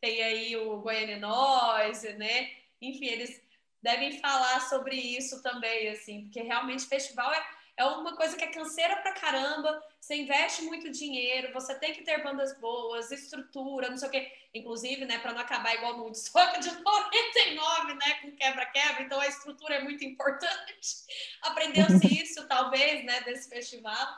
Tem 0.00 0.22
aí 0.22 0.56
o 0.56 0.78
Goiânia 0.78 1.18
Noise, 1.18 2.14
né? 2.14 2.50
Enfim, 2.80 3.06
eles 3.06 3.42
devem 3.82 4.18
falar 4.20 4.60
sobre 4.62 4.96
isso 4.96 5.42
também, 5.42 5.88
assim, 5.88 6.22
porque 6.22 6.42
realmente 6.42 6.86
festival 6.86 7.32
é 7.32 7.44
é 7.80 7.84
uma 7.86 8.14
coisa 8.14 8.36
que 8.36 8.44
é 8.44 8.48
canseira 8.48 8.94
pra 8.96 9.14
caramba, 9.14 9.82
você 9.98 10.14
investe 10.14 10.62
muito 10.64 10.90
dinheiro, 10.90 11.50
você 11.54 11.74
tem 11.74 11.94
que 11.94 12.02
ter 12.02 12.22
bandas 12.22 12.54
boas, 12.60 13.10
estrutura, 13.10 13.88
não 13.88 13.96
sei 13.96 14.08
o 14.08 14.10
quê. 14.10 14.30
Inclusive, 14.52 15.06
né, 15.06 15.18
para 15.18 15.32
não 15.32 15.40
acabar 15.40 15.74
igual 15.74 15.96
no 15.96 16.04
Woodstock 16.04 16.60
de 16.60 16.68
99, 16.84 17.94
né, 17.94 18.14
com 18.20 18.32
quebra-quebra, 18.32 19.02
então 19.02 19.18
a 19.18 19.26
estrutura 19.26 19.76
é 19.76 19.82
muito 19.82 20.04
importante. 20.04 21.06
Aprendeu-se 21.40 22.22
isso, 22.22 22.46
talvez, 22.46 23.02
né, 23.06 23.22
desse 23.22 23.48
festival. 23.48 24.08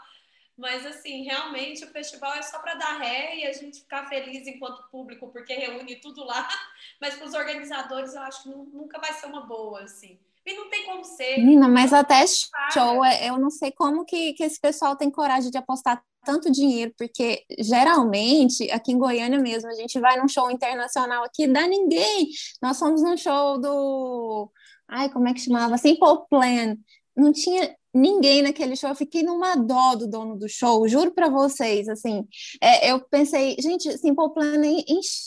Mas, 0.56 0.84
assim, 0.86 1.22
realmente 1.24 1.84
o 1.84 1.88
festival 1.88 2.34
é 2.34 2.42
só 2.42 2.58
para 2.58 2.74
dar 2.74 2.98
ré 2.98 3.36
e 3.36 3.46
a 3.46 3.52
gente 3.52 3.80
ficar 3.80 4.06
feliz 4.08 4.46
enquanto 4.46 4.88
público, 4.90 5.28
porque 5.28 5.54
reúne 5.54 5.96
tudo 5.96 6.24
lá. 6.24 6.46
Mas 7.00 7.14
para 7.14 7.26
os 7.26 7.34
organizadores, 7.34 8.14
eu 8.14 8.22
acho 8.22 8.42
que 8.42 8.48
nunca 8.48 9.00
vai 9.00 9.12
ser 9.14 9.26
uma 9.26 9.46
boa, 9.46 9.82
assim. 9.82 10.18
E 10.44 10.54
não 10.54 10.68
tem 10.68 10.84
como 10.84 11.04
ser. 11.04 11.38
Menina, 11.38 11.68
mas 11.68 11.92
até 11.92 12.26
show, 12.26 13.04
é, 13.04 13.30
eu 13.30 13.38
não 13.38 13.48
sei 13.48 13.70
como 13.70 14.04
que, 14.04 14.32
que 14.32 14.42
esse 14.42 14.60
pessoal 14.60 14.96
tem 14.96 15.08
coragem 15.08 15.52
de 15.52 15.56
apostar 15.56 16.02
tanto 16.24 16.50
dinheiro, 16.50 16.92
porque 16.96 17.44
geralmente 17.58 18.70
aqui 18.70 18.92
em 18.92 18.98
Goiânia 18.98 19.38
mesmo, 19.38 19.68
a 19.68 19.74
gente 19.74 19.98
vai 20.00 20.20
num 20.20 20.28
show 20.28 20.50
internacional 20.50 21.24
aqui, 21.24 21.46
dá 21.46 21.66
ninguém. 21.66 22.28
Nós 22.60 22.78
fomos 22.78 23.02
num 23.02 23.16
show 23.16 23.60
do. 23.60 24.50
Ai, 24.88 25.10
como 25.10 25.28
é 25.28 25.34
que 25.34 25.40
chamava? 25.40 25.78
Simple 25.78 26.26
Plan. 26.28 26.76
Não 27.16 27.32
tinha 27.32 27.76
ninguém 27.94 28.42
naquele 28.42 28.76
show. 28.76 28.88
Eu 28.88 28.94
fiquei 28.94 29.22
numa 29.22 29.55
dó 29.55 29.94
do 29.94 30.07
dono 30.07 30.37
do 30.37 30.48
show, 30.48 30.87
juro 30.88 31.12
para 31.12 31.28
vocês. 31.28 31.88
Assim, 31.88 32.26
é, 32.61 32.90
eu 32.90 33.00
pensei, 33.00 33.57
gente, 33.59 33.96
Simple 33.98 34.33
Plan 34.33 34.62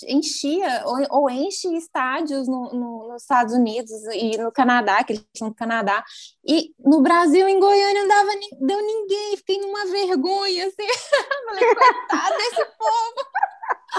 enchia 0.08 0.84
ou, 0.86 1.22
ou 1.22 1.30
enche 1.30 1.68
estádios 1.76 2.48
no, 2.48 2.74
no, 2.74 3.08
nos 3.10 3.22
Estados 3.22 3.54
Unidos 3.54 3.92
e 4.14 4.38
no 4.38 4.52
Canadá, 4.52 5.04
que 5.04 5.14
eles 5.14 5.26
são 5.38 5.50
do 5.50 5.56
Canadá, 5.56 6.04
e 6.48 6.74
no 6.80 7.02
Brasil, 7.02 7.48
em 7.48 7.60
Goiânia, 7.60 8.02
não 8.02 8.08
dava, 8.08 8.30
deu 8.62 8.82
ninguém. 8.82 9.38
Fiquei 9.38 9.60
numa 9.60 9.86
vergonha, 9.86 10.66
assim. 10.66 10.88
Falei, 11.48 11.76
coitado 11.76 12.38
desse 12.38 12.66
povo. 12.78 13.26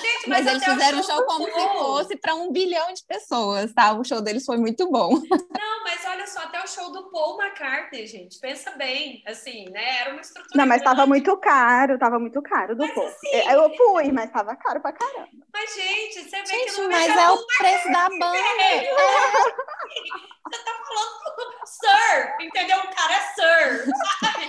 Gente, 0.01 0.29
mas, 0.29 0.45
mas 0.45 0.47
eles 0.47 0.65
fizeram 0.65 1.01
o 1.01 1.03
show, 1.03 1.17
show 1.17 1.25
como 1.25 1.45
se 1.47 1.69
fosse 1.79 2.17
para 2.17 2.35
um 2.35 2.53
bilhão 2.53 2.93
de 2.93 3.03
pessoas, 3.05 3.73
tá? 3.73 3.95
O 3.95 4.05
show 4.05 4.21
deles 4.21 4.45
foi 4.45 4.59
muito 4.59 4.91
bom. 4.91 5.11
Não, 5.11 5.85
olha 6.17 6.27
só, 6.27 6.41
até 6.41 6.63
o 6.63 6.67
show 6.67 6.91
do 6.91 7.11
Paul 7.11 7.41
McCartney, 7.41 8.07
gente, 8.07 8.39
pensa 8.41 8.71
bem, 8.73 9.23
assim, 9.27 9.69
né? 9.71 10.01
Era 10.01 10.13
uma 10.13 10.21
estrutura. 10.21 10.57
Não, 10.57 10.67
mas 10.67 10.79
estava 10.79 11.07
muito 11.07 11.37
caro, 11.37 11.99
tava 11.99 12.19
muito 12.19 12.41
caro 12.43 12.75
do 12.75 12.83
mas, 12.83 12.95
Paul. 12.95 13.07
Assim, 13.07 13.29
eu 13.51 13.77
fui, 13.77 14.13
mas 14.13 14.27
estava 14.27 14.57
caro 14.57 14.81
pra 14.81 14.93
caramba. 14.93 15.29
Mas, 15.53 15.75
gente, 15.75 16.23
você 16.23 16.41
vê 16.41 16.47
gente, 16.47 16.75
que 16.75 16.81
não 16.81 16.91
mas 16.91 17.17
é 17.17 17.31
o 17.31 17.47
preço 17.59 17.93
da 17.93 18.09
banda. 18.19 18.39
É. 18.39 18.91
Você 20.49 20.65
tá 20.65 20.73
falando 20.89 21.27
Sir, 21.67 22.37
entendeu? 22.41 22.79
O 22.79 22.95
cara 22.95 23.15
é 23.15 23.21
Sir, 23.21 23.87
sabe? 24.21 24.47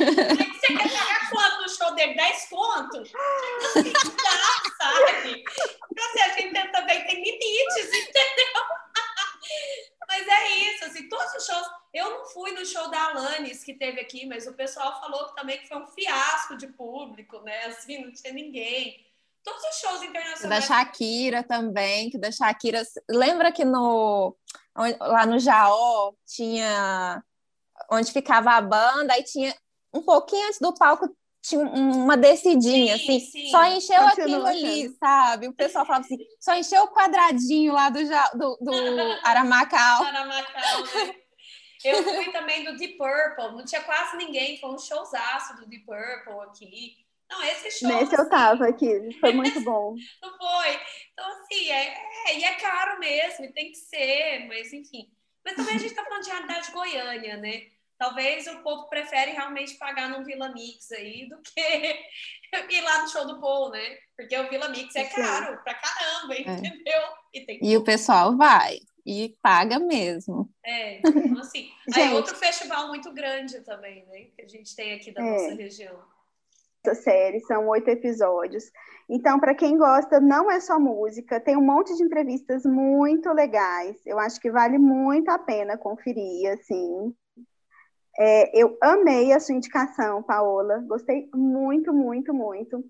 Você 0.54 0.68
quer 0.68 0.92
pagar 0.92 1.30
quanto 1.30 1.62
no 1.62 1.70
show 1.70 1.94
dele? 1.96 2.16
10 2.16 2.50
contos? 2.50 3.12
Assim, 3.66 3.92
dá, 3.92 4.86
sabe? 4.86 5.44
Então, 5.92 6.06
assim, 6.06 6.22
a 6.22 6.30
gente 6.30 6.72
também 6.72 7.04
tem 7.06 7.16
limites, 7.16 7.88
entendeu? 7.88 8.64
Mas 10.08 10.28
é 10.28 10.50
isso, 10.50 10.86
assim, 10.86 11.10
todos 11.10 11.34
os 11.34 11.46
shows. 11.46 11.68
Eu 11.94 12.10
não 12.12 12.26
fui 12.28 12.52
no 12.52 12.66
show 12.66 12.90
da 12.90 13.10
Alanis 13.10 13.64
que 13.64 13.74
teve 13.74 14.00
aqui, 14.00 14.26
mas 14.26 14.48
o 14.48 14.54
pessoal 14.54 15.00
falou 15.00 15.26
também 15.34 15.60
que 15.60 15.68
foi 15.68 15.78
um 15.78 15.88
fiasco 15.88 16.56
de 16.56 16.68
público, 16.68 17.40
né? 17.42 17.66
Assim, 17.66 18.04
não 18.04 18.12
tinha 18.12 18.34
ninguém. 18.34 19.06
Todos 19.44 19.64
os 19.64 19.76
shows 19.80 20.04
internacionais. 20.04 20.68
Da 20.68 20.76
Shakira 20.76 21.44
também, 21.44 22.10
que 22.10 22.18
da 22.18 22.32
Shakira. 22.32 22.82
Lembra 23.10 23.52
que 23.52 23.66
no 23.66 24.36
lá 25.00 25.26
no 25.26 25.40
Jaó 25.40 26.14
tinha 26.26 27.24
onde 27.90 28.12
ficava 28.12 28.52
a 28.52 28.62
banda, 28.62 29.14
aí 29.14 29.24
tinha 29.24 29.56
um 29.94 30.02
pouquinho 30.02 30.48
antes 30.48 30.60
do 30.60 30.74
palco 30.74 31.16
uma 31.56 32.18
descidinha, 32.18 32.98
sim, 32.98 33.18
assim, 33.18 33.20
sim. 33.20 33.50
só 33.50 33.64
encheu 33.66 34.02
Continua 34.02 34.10
aquilo 34.10 34.46
ali, 34.46 34.90
sabe? 35.00 35.48
O 35.48 35.54
pessoal 35.54 35.86
falava 35.86 36.06
assim, 36.06 36.18
só 36.40 36.56
encheu 36.56 36.84
o 36.84 36.94
quadradinho 36.94 37.74
lá 37.74 37.90
do, 37.90 38.00
do, 38.34 38.58
do 38.60 38.72
né? 40.96 41.16
Eu 41.84 42.04
fui 42.04 42.32
também 42.32 42.64
do 42.64 42.76
Deep 42.76 42.98
Purple, 42.98 43.56
não 43.56 43.64
tinha 43.64 43.82
quase 43.82 44.18
ninguém, 44.18 44.60
foi 44.60 44.72
um 44.72 44.80
showzaço 44.80 45.56
do 45.58 45.68
Deep 45.68 45.86
Purple 45.86 46.42
aqui. 46.48 46.98
Não, 47.30 47.44
esse 47.44 47.72
show. 47.72 47.90
Nesse 47.90 48.16
assim, 48.16 48.24
eu 48.24 48.30
tava 48.30 48.68
aqui, 48.68 49.18
foi 49.20 49.32
muito 49.34 49.62
bom. 49.62 49.96
não 50.22 50.38
foi? 50.38 50.80
Então, 51.14 51.30
assim, 51.32 51.70
é, 51.70 51.94
é, 52.28 52.40
e 52.40 52.44
é 52.44 52.54
caro 52.56 53.00
mesmo, 53.00 53.52
tem 53.54 53.72
que 53.72 53.78
ser, 53.78 54.48
mas 54.48 54.74
enfim. 54.74 55.12
Mas 55.44 55.56
também 55.56 55.76
a 55.76 55.80
gente 55.80 55.94
tá 55.94 56.04
falando 56.04 56.24
de 56.24 56.30
realidade 56.30 56.72
Goiânia, 56.72 57.38
né? 57.38 57.68
Talvez 57.98 58.46
o 58.48 58.62
povo 58.62 58.88
prefere 58.90 59.32
realmente 59.32 59.76
pagar 59.78 60.10
num 60.10 60.24
Vila 60.24 60.50
Mix 60.50 60.92
aí 60.92 61.28
do 61.28 61.42
que 61.42 61.60
ir 62.76 62.82
lá 62.82 63.02
no 63.02 63.10
show 63.10 63.26
do 63.26 63.40
Paul, 63.40 63.72
né? 63.72 63.98
Porque 64.16 64.38
o 64.38 64.50
Vila 64.50 64.70
Mix 64.70 64.96
é 64.96 65.06
caro 65.06 65.58
Sim. 65.58 65.64
pra 65.64 65.74
caramba, 65.74 66.34
é. 66.36 66.42
entendeu? 66.42 67.02
E, 67.34 67.42
tem... 67.42 67.60
e 67.62 67.76
o 67.76 67.84
pessoal 67.84 68.38
vai 68.38 68.80
e 69.06 69.36
paga 69.42 69.80
mesmo. 69.80 70.50
É, 70.64 71.00
então 71.00 71.40
assim. 71.40 71.70
aí 71.96 72.14
outro 72.14 72.36
festival 72.36 72.90
muito 72.90 73.12
grande 73.14 73.62
também, 73.62 74.06
né? 74.06 74.26
Que 74.36 74.44
a 74.44 74.48
gente 74.48 74.76
tem 74.76 74.94
aqui 74.94 75.12
da 75.12 75.24
é. 75.24 75.32
nossa 75.32 75.56
região. 75.56 75.98
Essa 76.86 77.02
série 77.02 77.40
são 77.42 77.68
oito 77.68 77.90
episódios. 77.90 78.66
Então, 79.10 79.40
para 79.40 79.56
quem 79.56 79.78
gosta, 79.78 80.20
não 80.20 80.52
é 80.52 80.60
só 80.60 80.80
música, 80.80 81.40
tem 81.40 81.58
um 81.58 81.66
monte 81.66 81.96
de 81.96 82.04
entrevistas 82.04 82.64
muito 82.66 83.32
legais. 83.32 83.98
Eu 84.06 84.20
acho 84.20 84.40
que 84.40 84.52
vale 84.52 84.78
muito 84.78 85.30
a 85.30 85.40
pena 85.40 85.78
conferir, 85.78 86.52
assim. 86.52 87.14
É, 88.20 88.60
eu 88.60 88.78
amei 88.82 89.32
a 89.32 89.40
sua 89.40 89.56
indicação, 89.56 90.24
Paola. 90.24 90.84
Gostei 90.88 91.30
muito, 91.34 91.94
muito, 91.94 92.34
muito. 92.34 92.78
Também. 92.78 92.90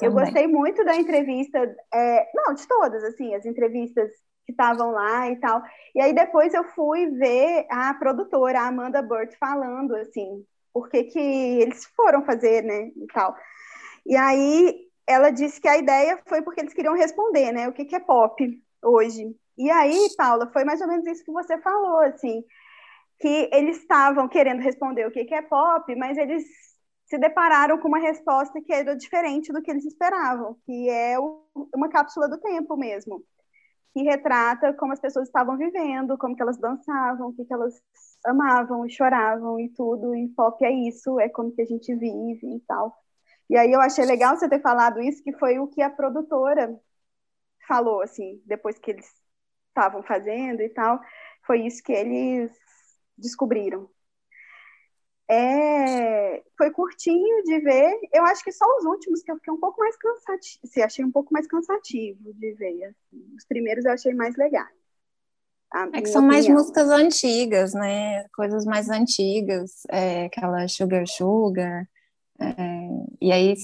Eu 0.00 0.12
gostei 0.12 0.46
muito 0.46 0.84
da 0.84 0.96
entrevista, 0.96 1.58
é, 1.92 2.28
não, 2.34 2.54
de 2.54 2.66
todas, 2.66 3.02
assim, 3.04 3.34
as 3.34 3.46
entrevistas 3.46 4.10
que 4.44 4.52
estavam 4.52 4.90
lá 4.90 5.30
e 5.30 5.36
tal. 5.36 5.62
E 5.94 6.00
aí 6.00 6.12
depois 6.12 6.54
eu 6.54 6.64
fui 6.64 7.06
ver 7.10 7.66
a 7.70 7.94
produtora, 7.94 8.60
a 8.60 8.68
Amanda 8.68 9.02
Burt, 9.02 9.34
falando, 9.38 9.96
assim, 9.96 10.44
por 10.72 10.88
que, 10.88 11.04
que 11.04 11.18
eles 11.18 11.84
foram 11.96 12.24
fazer, 12.24 12.62
né, 12.62 12.92
e 12.96 13.06
tal. 13.12 13.34
E 14.04 14.16
aí 14.16 14.86
ela 15.06 15.30
disse 15.30 15.60
que 15.60 15.68
a 15.68 15.78
ideia 15.78 16.20
foi 16.26 16.42
porque 16.42 16.60
eles 16.60 16.74
queriam 16.74 16.94
responder, 16.94 17.52
né, 17.52 17.68
o 17.68 17.72
que, 17.72 17.84
que 17.84 17.96
é 17.96 18.00
pop 18.00 18.62
hoje. 18.82 19.34
E 19.58 19.70
aí, 19.70 20.08
Paula, 20.16 20.50
foi 20.52 20.64
mais 20.64 20.80
ou 20.80 20.86
menos 20.86 21.06
isso 21.06 21.24
que 21.24 21.32
você 21.32 21.58
falou, 21.58 22.00
assim, 22.00 22.44
que 23.18 23.48
eles 23.52 23.78
estavam 23.78 24.28
querendo 24.28 24.60
responder 24.60 25.06
o 25.06 25.10
que, 25.10 25.24
que 25.24 25.34
é 25.34 25.42
pop, 25.42 25.94
mas 25.96 26.18
eles 26.18 26.44
se 27.06 27.18
depararam 27.18 27.78
com 27.78 27.88
uma 27.88 27.98
resposta 27.98 28.60
que 28.60 28.72
era 28.72 28.96
diferente 28.96 29.52
do 29.52 29.62
que 29.62 29.70
eles 29.70 29.84
esperavam, 29.84 30.56
que 30.66 30.88
é 30.90 31.18
o, 31.18 31.46
uma 31.74 31.88
cápsula 31.88 32.28
do 32.28 32.38
tempo 32.38 32.76
mesmo, 32.76 33.24
que 33.94 34.02
retrata 34.02 34.74
como 34.74 34.92
as 34.92 35.00
pessoas 35.00 35.28
estavam 35.28 35.56
vivendo, 35.56 36.18
como 36.18 36.36
que 36.36 36.42
elas 36.42 36.58
dançavam, 36.58 37.28
o 37.28 37.32
que, 37.32 37.44
que 37.44 37.54
elas 37.54 37.80
amavam 38.26 38.84
e 38.84 38.90
choravam 38.90 39.58
e 39.60 39.68
tudo, 39.70 40.14
e 40.14 40.28
pop 40.30 40.62
é 40.64 40.70
isso, 40.70 41.18
é 41.20 41.28
como 41.28 41.52
que 41.52 41.62
a 41.62 41.66
gente 41.66 41.94
vive 41.94 42.56
e 42.56 42.60
tal. 42.66 42.94
E 43.48 43.56
aí 43.56 43.72
eu 43.72 43.80
achei 43.80 44.04
legal 44.04 44.36
você 44.36 44.48
ter 44.48 44.60
falado 44.60 45.00
isso, 45.00 45.22
que 45.22 45.32
foi 45.34 45.58
o 45.58 45.68
que 45.68 45.80
a 45.80 45.90
produtora 45.90 46.78
falou, 47.66 48.02
assim, 48.02 48.42
depois 48.44 48.78
que 48.78 48.90
eles 48.90 49.06
estavam 49.68 50.02
fazendo 50.02 50.60
e 50.62 50.68
tal, 50.70 51.00
foi 51.46 51.62
isso 51.66 51.82
que 51.82 51.92
eles 51.92 52.52
descobriram. 53.16 53.88
É, 55.28 56.42
foi 56.56 56.70
curtinho 56.70 57.42
de 57.42 57.58
ver. 57.60 57.98
Eu 58.12 58.24
acho 58.24 58.44
que 58.44 58.52
só 58.52 58.64
os 58.78 58.84
últimos 58.84 59.22
que 59.22 59.30
eu 59.30 59.36
fiquei 59.36 59.52
um 59.52 59.58
pouco 59.60 59.80
mais 59.80 59.96
cansativo. 59.96 60.66
Se 60.66 60.82
achei 60.82 61.04
um 61.04 61.10
pouco 61.10 61.32
mais 61.32 61.46
cansativo 61.46 62.32
de 62.34 62.52
ver. 62.52 62.84
Assim. 62.84 63.34
Os 63.36 63.44
primeiros 63.44 63.84
eu 63.84 63.92
achei 63.92 64.14
mais 64.14 64.36
legais. 64.36 64.76
É 65.92 66.00
que 66.00 66.08
são 66.08 66.22
opinião. 66.22 66.26
mais 66.26 66.48
músicas 66.48 66.88
antigas, 66.88 67.74
né? 67.74 68.24
Coisas 68.28 68.64
mais 68.64 68.88
antigas, 68.88 69.82
é, 69.90 70.26
aquela 70.26 70.66
Sugar 70.68 71.06
Sugar. 71.06 71.88
É, 72.38 72.46
e 73.20 73.32
aí 73.32 73.54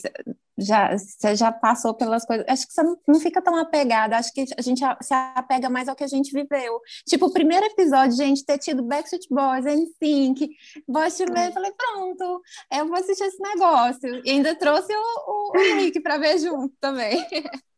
já 0.59 0.97
você 0.97 1.35
já 1.35 1.51
passou 1.51 1.95
pelas 1.95 2.25
coisas. 2.25 2.45
Acho 2.49 2.67
que 2.67 2.73
você 2.73 2.83
não, 2.83 2.97
não, 3.09 3.21
fica 3.21 3.41
tão 3.41 3.57
apegada. 3.57 4.17
Acho 4.17 4.33
que 4.33 4.45
a 4.57 4.63
gente 4.63 4.81
se 5.01 5.15
apega 5.35 5.71
mais 5.71 5.89
ao 5.89 5.97
que 5.97 6.05
a 6.05 6.09
gente 6.09 6.33
viveu. 6.33 6.81
Tipo, 7.07 7.27
o 7.27 7.33
primeiro 7.33 7.65
episódio, 7.67 8.17
gente, 8.17 8.45
ter 8.45 8.59
tido 8.59 8.83
Backstreet 8.83 9.27
Boys, 9.31 9.65
NSYNC, 9.65 10.51
Boys 10.87 11.17
to 11.17 11.25
Men, 11.33 11.53
falei, 11.53 11.73
pronto, 11.73 12.43
eu 12.73 12.87
vou 12.87 12.97
assistir 12.97 13.25
esse 13.25 13.41
negócio. 13.41 14.23
E 14.25 14.31
ainda 14.31 14.55
trouxe 14.55 14.93
o, 14.95 15.53
o 15.55 15.59
Henrique 15.59 16.01
para 16.01 16.19
ver 16.19 16.39
junto 16.39 16.75
também. 16.81 17.25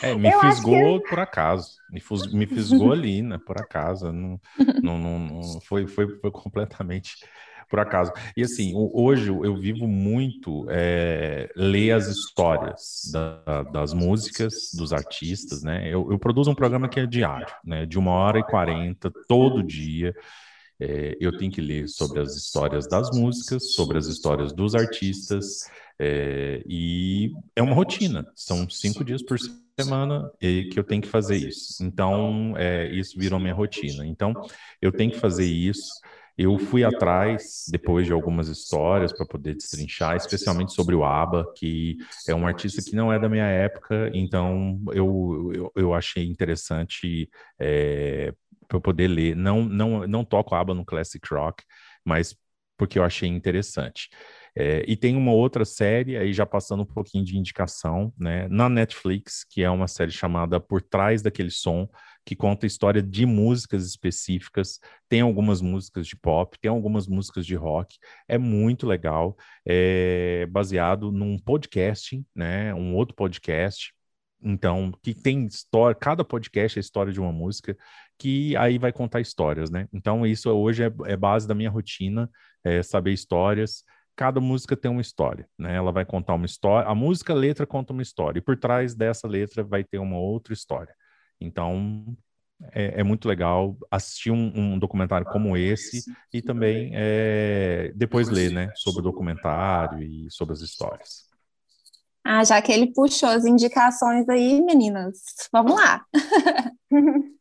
É, 0.00 0.14
me 0.14 0.30
eu 0.30 0.40
fisgou 0.40 1.02
que... 1.02 1.08
por 1.08 1.18
acaso. 1.18 1.78
Me, 1.90 2.00
fus, 2.00 2.32
me 2.32 2.46
fisgou 2.46 2.92
ali, 2.92 3.22
né? 3.22 3.38
Por 3.44 3.60
acaso. 3.60 4.12
Não, 4.12 4.40
não, 4.80 4.98
não, 4.98 5.18
não 5.18 5.60
foi, 5.60 5.86
foi, 5.86 6.16
foi 6.20 6.30
completamente 6.30 7.16
por 7.68 7.78
acaso. 7.78 8.12
E 8.36 8.42
assim, 8.42 8.72
hoje 8.74 9.28
eu 9.28 9.56
vivo 9.56 9.86
muito 9.86 10.66
é, 10.68 11.50
ler 11.54 11.92
as 11.92 12.06
histórias 12.06 13.10
da, 13.12 13.62
das 13.64 13.92
músicas, 13.92 14.70
dos 14.74 14.92
artistas, 14.92 15.62
né? 15.62 15.86
Eu, 15.86 16.10
eu, 16.10 16.18
produzo 16.18 16.50
um 16.50 16.54
programa 16.54 16.88
que 16.88 17.00
é 17.00 17.06
diário, 17.06 17.52
né? 17.64 17.86
De 17.86 17.98
uma 17.98 18.12
hora 18.12 18.38
e 18.38 18.44
quarenta, 18.44 19.10
todo 19.28 19.62
dia. 19.62 20.14
É, 20.80 21.16
eu 21.20 21.36
tenho 21.36 21.50
que 21.50 21.60
ler 21.60 21.88
sobre 21.88 22.20
as 22.20 22.36
histórias 22.36 22.86
das 22.86 23.10
músicas, 23.10 23.74
sobre 23.74 23.98
as 23.98 24.06
histórias 24.06 24.52
dos 24.52 24.76
artistas, 24.76 25.68
é, 25.98 26.62
e 26.66 27.32
é 27.56 27.62
uma 27.62 27.74
rotina. 27.74 28.26
São 28.34 28.68
cinco 28.70 29.04
dias 29.04 29.22
por 29.22 29.36
semana 29.80 30.30
que 30.40 30.74
eu 30.76 30.84
tenho 30.84 31.02
que 31.02 31.08
fazer 31.08 31.36
isso. 31.36 31.82
Então, 31.82 32.54
é, 32.56 32.88
isso 32.92 33.18
virou 33.18 33.40
minha 33.40 33.54
rotina. 33.54 34.06
Então, 34.06 34.32
eu 34.80 34.92
tenho 34.92 35.10
que 35.10 35.18
fazer 35.18 35.46
isso. 35.46 35.90
Eu 36.38 36.56
fui 36.56 36.84
atrás, 36.84 37.64
depois 37.68 38.06
de 38.06 38.12
algumas 38.12 38.46
histórias, 38.46 39.12
para 39.12 39.26
poder 39.26 39.54
destrinchar, 39.56 40.14
especialmente 40.14 40.72
sobre 40.72 40.94
o 40.94 41.04
ABBA, 41.04 41.52
que 41.56 41.96
é 42.28 42.34
um 42.34 42.46
artista 42.46 42.80
que 42.80 42.94
não 42.94 43.12
é 43.12 43.18
da 43.18 43.28
minha 43.28 43.46
época, 43.46 44.08
então 44.14 44.80
eu, 44.92 45.50
eu, 45.52 45.72
eu 45.74 45.94
achei 45.94 46.24
interessante 46.24 47.28
é, 47.58 48.32
para 48.68 48.80
poder 48.80 49.08
ler. 49.08 49.34
Não, 49.34 49.64
não, 49.64 50.06
não 50.06 50.24
toco 50.24 50.54
ABBA 50.54 50.74
no 50.74 50.84
Classic 50.84 51.26
Rock, 51.28 51.64
mas 52.04 52.36
porque 52.76 53.00
eu 53.00 53.02
achei 53.02 53.28
interessante. 53.28 54.08
É, 54.56 54.84
e 54.86 54.96
tem 54.96 55.16
uma 55.16 55.32
outra 55.32 55.64
série, 55.64 56.16
aí 56.16 56.32
já 56.32 56.46
passando 56.46 56.82
um 56.82 56.86
pouquinho 56.86 57.24
de 57.24 57.36
indicação, 57.36 58.12
né, 58.18 58.46
na 58.48 58.68
Netflix, 58.68 59.44
que 59.44 59.62
é 59.62 59.70
uma 59.70 59.88
série 59.88 60.12
chamada 60.12 60.60
Por 60.60 60.82
Trás 60.82 61.20
daquele 61.20 61.50
Som, 61.50 61.88
que 62.28 62.36
conta 62.36 62.66
a 62.66 62.68
história 62.68 63.02
de 63.02 63.24
músicas 63.24 63.86
específicas. 63.86 64.78
Tem 65.08 65.22
algumas 65.22 65.62
músicas 65.62 66.06
de 66.06 66.14
pop, 66.14 66.58
tem 66.60 66.70
algumas 66.70 67.06
músicas 67.06 67.46
de 67.46 67.54
rock. 67.54 67.96
É 68.28 68.36
muito 68.36 68.86
legal. 68.86 69.34
É 69.66 70.44
baseado 70.50 71.10
num 71.10 71.38
podcast, 71.38 72.22
né? 72.34 72.74
Um 72.74 72.94
outro 72.94 73.14
podcast. 73.14 73.94
Então, 74.42 74.92
que 75.02 75.14
tem 75.14 75.46
história, 75.46 75.94
cada 75.94 76.22
podcast 76.22 76.78
é 76.78 76.80
a 76.80 76.82
história 76.82 77.10
de 77.10 77.18
uma 77.18 77.32
música, 77.32 77.74
que 78.18 78.54
aí 78.58 78.76
vai 78.76 78.92
contar 78.92 79.22
histórias, 79.22 79.70
né? 79.70 79.88
Então, 79.90 80.26
isso 80.26 80.50
hoje 80.50 80.84
é, 80.84 80.92
é 81.06 81.16
base 81.16 81.48
da 81.48 81.54
minha 81.54 81.70
rotina, 81.70 82.30
é 82.62 82.82
saber 82.82 83.14
histórias 83.14 83.82
cada 84.14 84.40
música 84.40 84.76
tem 84.76 84.90
uma 84.90 85.00
história, 85.00 85.48
né? 85.56 85.76
Ela 85.76 85.92
vai 85.92 86.04
contar 86.04 86.34
uma 86.34 86.44
história, 86.44 86.88
a 86.88 86.94
música, 86.94 87.32
a 87.32 87.36
letra 87.36 87.64
conta 87.64 87.92
uma 87.92 88.02
história, 88.02 88.40
e 88.40 88.42
por 88.42 88.58
trás 88.58 88.92
dessa 88.92 89.28
letra 89.28 89.62
vai 89.62 89.84
ter 89.84 89.98
uma 89.98 90.18
outra 90.18 90.52
história. 90.52 90.92
Então, 91.40 92.16
é, 92.72 93.00
é 93.00 93.02
muito 93.02 93.28
legal 93.28 93.76
assistir 93.90 94.30
um, 94.30 94.52
um, 94.54 94.78
documentário 94.78 95.26
como 95.26 95.56
esse 95.56 96.04
e 96.32 96.42
também 96.42 96.90
é, 96.94 97.92
depois 97.94 98.28
ler, 98.28 98.52
né, 98.52 98.72
sobre 98.74 99.00
o 99.00 99.04
documentário 99.04 100.02
e 100.02 100.30
sobre 100.30 100.54
as 100.54 100.60
histórias. 100.60 101.28
Ah, 102.24 102.44
já 102.44 102.60
que 102.60 102.72
ele 102.72 102.92
puxou 102.92 103.28
as 103.28 103.44
indicações 103.46 104.28
aí, 104.28 104.60
meninas, 104.60 105.18
vamos 105.52 105.74
lá. 105.74 106.04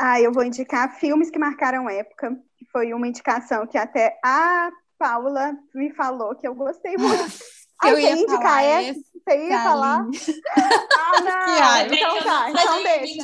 ah, 0.00 0.20
eu 0.20 0.32
vou 0.32 0.42
indicar 0.42 0.98
filmes 0.98 1.30
que 1.30 1.38
marcaram 1.38 1.88
época, 1.88 2.36
que 2.56 2.64
foi 2.72 2.92
uma 2.92 3.06
indicação 3.06 3.66
que 3.66 3.78
até 3.78 4.18
a 4.24 4.70
Paula 4.98 5.56
me 5.74 5.92
falou 5.92 6.34
que 6.34 6.48
eu 6.48 6.54
gostei 6.54 6.96
muito. 6.96 7.14
Ah, 7.84 7.90
eu 7.90 7.98
ia 7.98 8.12
indicar 8.12 8.64
esse. 8.64 9.14
Você 9.24 9.48
ia 9.48 9.62
falar? 9.62 10.00
ah, 10.00 10.04
não. 11.88 11.94
então 11.94 12.22
tá, 12.22 12.50
então 12.50 12.82
deixa. 12.82 13.22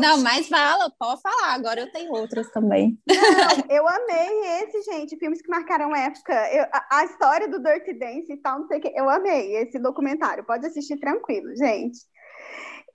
Não, 0.00 0.18
mas 0.22 0.48
fala, 0.48 0.90
pode 0.98 1.22
falar. 1.22 1.54
Agora 1.54 1.80
eu 1.80 1.92
tenho 1.92 2.12
outras 2.12 2.50
também. 2.50 2.98
Não, 3.06 3.76
eu 3.76 3.88
amei 3.88 4.62
esse, 4.62 4.82
gente. 4.82 5.16
Filmes 5.16 5.40
que 5.40 5.48
marcaram 5.48 5.94
época. 5.94 6.34
Eu, 6.52 6.64
a, 6.64 6.98
a, 6.98 7.04
história 7.04 7.48
do 7.48 7.62
Dirty 7.62 7.94
Dance 7.94 8.32
e 8.32 8.36
tal, 8.38 8.60
não 8.60 8.66
sei 8.66 8.78
o 8.78 8.80
que. 8.80 8.92
Eu 8.94 9.08
amei 9.08 9.56
esse 9.56 9.78
documentário. 9.78 10.44
Pode 10.44 10.66
assistir 10.66 10.98
tranquilo, 10.98 11.54
gente. 11.56 11.98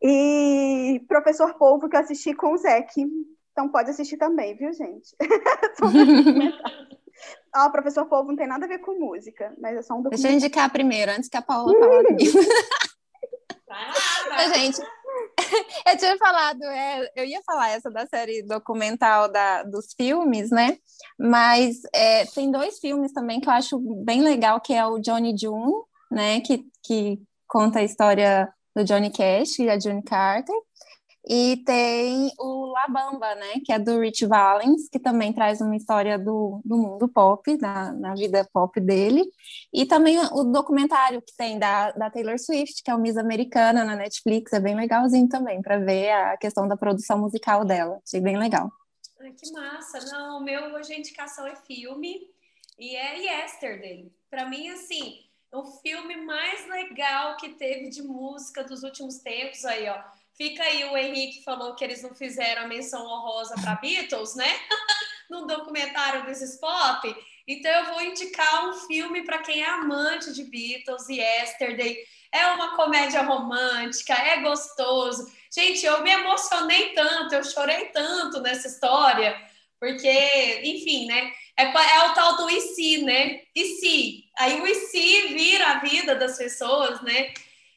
E 0.01 1.01
Professor 1.07 1.53
Polvo, 1.57 1.87
que 1.87 1.95
eu 1.95 2.01
assisti 2.01 2.33
com 2.33 2.53
o 2.53 2.57
Zeke. 2.57 3.05
Então 3.53 3.69
pode 3.69 3.89
assistir 3.89 4.17
também, 4.17 4.55
viu, 4.57 4.73
gente? 4.73 5.15
Ah, 7.53 7.67
o 7.67 7.71
professor 7.71 8.05
Polvo 8.05 8.29
não 8.29 8.35
tem 8.35 8.47
nada 8.47 8.65
a 8.65 8.67
ver 8.67 8.79
com 8.79 8.99
música, 8.99 9.53
mas 9.59 9.77
é 9.77 9.81
só 9.81 9.95
um 9.95 10.03
Deixa 10.03 10.27
eu 10.27 10.33
indicar 10.33 10.71
primeiro, 10.71 11.11
antes 11.11 11.29
que 11.29 11.37
a 11.37 11.41
Paula 11.41 11.73
fale. 11.77 12.17
gente, 14.53 14.81
eu 15.87 15.97
tinha 15.97 16.17
falado, 16.17 16.63
é, 16.63 17.11
eu 17.15 17.25
ia 17.25 17.41
falar 17.43 17.69
essa 17.69 17.89
da 17.89 18.05
série 18.07 18.43
documental 18.43 19.31
da, 19.31 19.63
dos 19.63 19.93
filmes, 19.93 20.49
né? 20.51 20.77
Mas 21.17 21.77
é, 21.93 22.25
tem 22.25 22.51
dois 22.51 22.79
filmes 22.79 23.11
também 23.13 23.39
que 23.39 23.47
eu 23.47 23.53
acho 23.53 23.79
bem 24.03 24.21
legal, 24.21 24.59
que 24.61 24.73
é 24.73 24.85
o 24.85 24.99
Johnny 24.99 25.35
June, 25.37 25.73
né? 26.11 26.41
Que, 26.41 26.65
que 26.83 27.19
conta 27.47 27.79
a 27.79 27.83
história 27.83 28.51
do 28.75 28.83
Johnny 28.83 29.11
Cash 29.11 29.59
e 29.59 29.69
a 29.69 29.79
June 29.79 30.03
Carter. 30.03 30.55
E 31.31 31.57
tem 31.57 32.33
o 32.39 32.73
La 32.73 32.87
Bamba, 32.87 33.35
né, 33.35 33.61
que 33.63 33.71
é 33.71 33.77
do 33.77 33.99
Rich 33.99 34.25
Valens, 34.25 34.89
que 34.89 34.97
também 34.97 35.31
traz 35.31 35.61
uma 35.61 35.75
história 35.75 36.17
do, 36.17 36.59
do 36.65 36.75
mundo 36.75 37.07
pop, 37.07 37.55
da, 37.55 37.91
na 37.91 38.15
vida 38.15 38.49
pop 38.51 38.81
dele. 38.81 39.23
E 39.71 39.85
também 39.85 40.17
o 40.17 40.43
documentário 40.45 41.21
que 41.21 41.31
tem 41.37 41.59
da, 41.59 41.91
da 41.91 42.09
Taylor 42.09 42.39
Swift, 42.39 42.81
que 42.81 42.89
é 42.89 42.95
o 42.95 42.99
Miss 42.99 43.15
Americana 43.15 43.85
na 43.85 43.95
Netflix, 43.95 44.53
é 44.53 44.59
bem 44.59 44.75
legalzinho 44.75 45.29
também, 45.29 45.61
para 45.61 45.77
ver 45.77 46.09
a 46.09 46.35
questão 46.35 46.67
da 46.67 46.75
produção 46.75 47.19
musical 47.19 47.63
dela. 47.63 48.01
Achei 48.03 48.19
bem 48.19 48.35
legal. 48.35 48.71
Ai, 49.19 49.31
que 49.33 49.51
massa! 49.51 49.99
Não, 50.11 50.43
meu 50.43 50.73
hoje 50.73 50.93
a 50.93 50.97
indicação 50.97 51.45
é 51.45 51.55
filme 51.55 52.21
e 52.79 52.95
é 52.95 53.19
Yesterday. 53.19 54.11
Para 54.31 54.49
mim, 54.49 54.69
assim, 54.69 55.19
é 55.53 55.57
o 55.57 55.63
filme 55.63 56.15
mais 56.25 56.67
legal 56.67 57.37
que 57.37 57.49
teve 57.49 57.91
de 57.91 58.01
música 58.01 58.63
dos 58.63 58.81
últimos 58.81 59.19
tempos 59.19 59.63
aí, 59.63 59.87
ó 59.87 60.18
Fica 60.39 60.63
aí, 60.63 60.85
o 60.85 60.95
Henrique 60.95 61.43
falou 61.43 61.75
que 61.75 61.83
eles 61.83 62.01
não 62.01 62.15
fizeram 62.15 62.61
a 62.61 62.67
menção 62.67 63.05
honrosa 63.05 63.55
para 63.55 63.75
Beatles, 63.75 64.35
né? 64.35 64.47
no 65.29 65.45
documentário 65.45 66.25
desses 66.25 66.55
pop. 66.55 67.13
Então 67.45 67.69
eu 67.69 67.85
vou 67.93 68.01
indicar 68.03 68.69
um 68.69 68.73
filme 68.87 69.25
para 69.25 69.39
quem 69.39 69.61
é 69.61 69.69
amante 69.69 70.31
de 70.31 70.45
Beatles 70.45 71.09
e 71.09 71.17
Yesterday. 71.17 71.97
É 72.31 72.47
uma 72.53 72.77
comédia 72.77 73.21
romântica, 73.21 74.13
é 74.13 74.39
gostoso. 74.39 75.29
Gente, 75.53 75.85
eu 75.85 76.01
me 76.03 76.09
emocionei 76.09 76.93
tanto, 76.93 77.35
eu 77.35 77.43
chorei 77.43 77.87
tanto 77.87 78.39
nessa 78.39 78.69
história, 78.69 79.35
porque, 79.77 80.61
enfim, 80.63 81.05
né? 81.05 81.33
É, 81.57 81.65
é 81.65 82.03
o 82.05 82.13
tal 82.13 82.37
do 82.37 82.49
e 82.49 82.61
se, 82.61 83.03
né? 83.03 83.41
E 83.53 83.65
se? 83.75 84.23
Aí 84.37 84.61
o 84.61 84.65
e 84.65 84.73
se 84.73 85.27
vira 85.33 85.67
a 85.67 85.79
vida 85.79 86.15
das 86.15 86.37
pessoas, 86.37 87.01
né? 87.01 87.33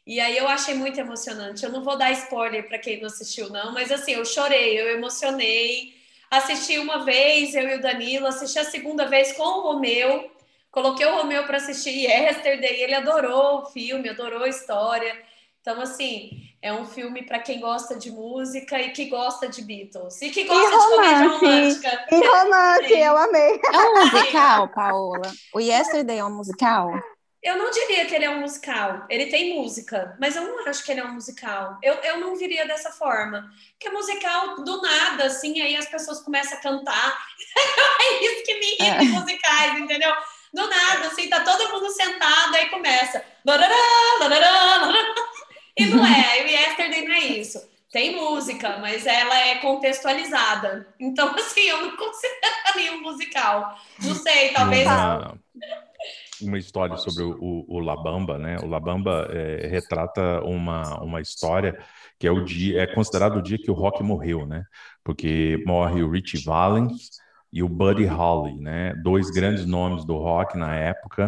E 0.07 0.19
aí 0.19 0.37
eu 0.37 0.49
achei 0.49 0.75
muito 0.75 0.99
emocionante. 0.99 1.65
Eu 1.65 1.71
não 1.71 1.83
vou 1.83 1.97
dar 1.97 2.11
spoiler 2.12 2.67
para 2.67 2.79
quem 2.79 3.01
não 3.01 3.07
assistiu, 3.07 3.51
não, 3.51 3.73
mas 3.73 3.91
assim, 3.93 4.12
eu 4.12 4.25
chorei, 4.25 4.81
eu 4.81 4.91
emocionei. 4.91 5.95
Assisti 6.31 6.79
uma 6.79 7.05
vez, 7.05 7.55
eu 7.55 7.69
e 7.69 7.75
o 7.75 7.81
Danilo, 7.81 8.27
assisti 8.27 8.59
a 8.59 8.65
segunda 8.65 9.07
vez 9.07 9.33
com 9.33 9.43
o 9.43 9.61
Romeu. 9.62 10.31
Coloquei 10.71 11.07
o 11.07 11.17
Romeu 11.17 11.45
para 11.45 11.59
assistir 11.59 11.91
Yesterday, 12.09 12.83
ele 12.83 12.95
adorou 12.95 13.59
o 13.59 13.67
filme, 13.67 14.09
adorou 14.09 14.43
a 14.43 14.49
história. 14.49 15.15
Então, 15.61 15.81
assim, 15.81 16.53
é 16.61 16.73
um 16.73 16.85
filme 16.85 17.23
para 17.23 17.38
quem 17.38 17.61
gosta 17.61 17.97
de 17.97 18.11
música 18.11 18.81
e 18.81 18.91
que 18.91 19.05
gosta 19.05 19.49
de 19.49 19.62
Beatles. 19.62 20.21
E 20.23 20.31
que 20.31 20.43
gosta 20.45 20.67
e 20.67 20.71
de 20.71 20.97
comédia 20.97 21.29
romântica. 21.29 22.07
E 22.11 22.27
romance, 22.27 22.93
eu 22.93 23.17
amei. 23.17 23.61
É 23.73 23.79
um 23.79 24.05
musical, 24.05 24.69
Paola? 24.69 25.33
O 25.55 25.61
Yesterday 25.61 26.19
é 26.19 26.25
um 26.25 26.35
musical? 26.35 26.91
Eu 27.42 27.59
não 27.59 27.70
diria 27.70 28.07
que 28.07 28.14
ele 28.14 28.24
é 28.24 28.31
um 28.31 28.40
musical. 28.40 29.05
Ele 29.11 29.26
tem 29.26 29.55
música, 29.57 30.16
mas 30.20 30.37
eu 30.37 30.42
não 30.42 30.64
acho 30.68 30.85
que 30.85 30.92
ele 30.92 31.00
é 31.00 31.05
um 31.05 31.14
musical. 31.14 31.76
Eu, 31.83 31.94
eu 31.94 32.20
não 32.20 32.37
viria 32.37 32.66
dessa 32.66 32.90
forma. 32.90 33.50
Porque 33.72 33.90
musical 33.90 34.62
do 34.62 34.81
nada, 34.81 35.24
assim, 35.24 35.61
aí 35.61 35.76
as 35.76 35.87
pessoas 35.87 36.20
começam 36.20 36.57
a 36.57 36.61
cantar. 36.61 37.18
é 38.00 38.24
isso 38.24 38.44
que 38.44 38.55
me 38.55 38.66
irrita 38.66 38.85
é. 38.85 39.02
em 39.02 39.09
musicais, 39.09 39.78
entendeu? 39.78 40.12
Do 40.55 40.68
nada, 40.68 41.09
assim, 41.09 41.28
tá 41.28 41.40
todo 41.40 41.72
mundo 41.72 41.90
sentado, 41.90 42.55
aí 42.55 42.68
começa. 42.68 43.24
E 45.76 45.87
não 45.87 46.07
é, 46.07 46.42
o 46.42 46.46
Yesterday 46.46 47.09
não 47.09 47.14
é 47.14 47.20
isso. 47.20 47.72
Tem 47.90 48.16
música, 48.16 48.78
mas 48.78 49.07
ela 49.07 49.38
é 49.38 49.57
contextualizada. 49.57 50.87
Então, 50.98 51.28
assim, 51.37 51.62
eu 51.62 51.83
não 51.83 51.96
consideraria 51.96 52.92
um 52.96 53.02
musical. 53.02 53.78
Não 54.02 54.14
sei, 54.14 54.52
talvez. 54.52 54.87
Não, 54.87 55.38
uma 56.46 56.59
história 56.59 56.96
sobre 56.96 57.22
o, 57.22 57.64
o, 57.68 57.78
Labamba, 57.78 58.38
né? 58.38 58.57
O 58.62 58.66
Labamba 58.66 59.28
é, 59.31 59.66
retrata 59.66 60.42
uma, 60.44 61.02
uma 61.02 61.20
história 61.20 61.78
que 62.18 62.26
é 62.26 62.31
o 62.31 62.44
dia, 62.44 62.83
é 62.83 62.87
considerado 62.87 63.37
o 63.37 63.42
dia 63.42 63.59
que 63.59 63.70
o 63.70 63.74
rock 63.74 64.02
morreu, 64.02 64.46
né? 64.46 64.64
Porque 65.02 65.62
morre 65.66 66.02
o 66.02 66.11
Richie 66.11 66.44
Valens 66.44 67.11
e 67.52 67.62
o 67.62 67.68
Buddy 67.68 68.07
Holly, 68.07 68.59
né? 68.61 68.94
Dois 69.02 69.31
grandes 69.31 69.66
nomes 69.66 70.05
do 70.05 70.16
rock 70.16 70.57
na 70.57 70.74
época. 70.74 71.26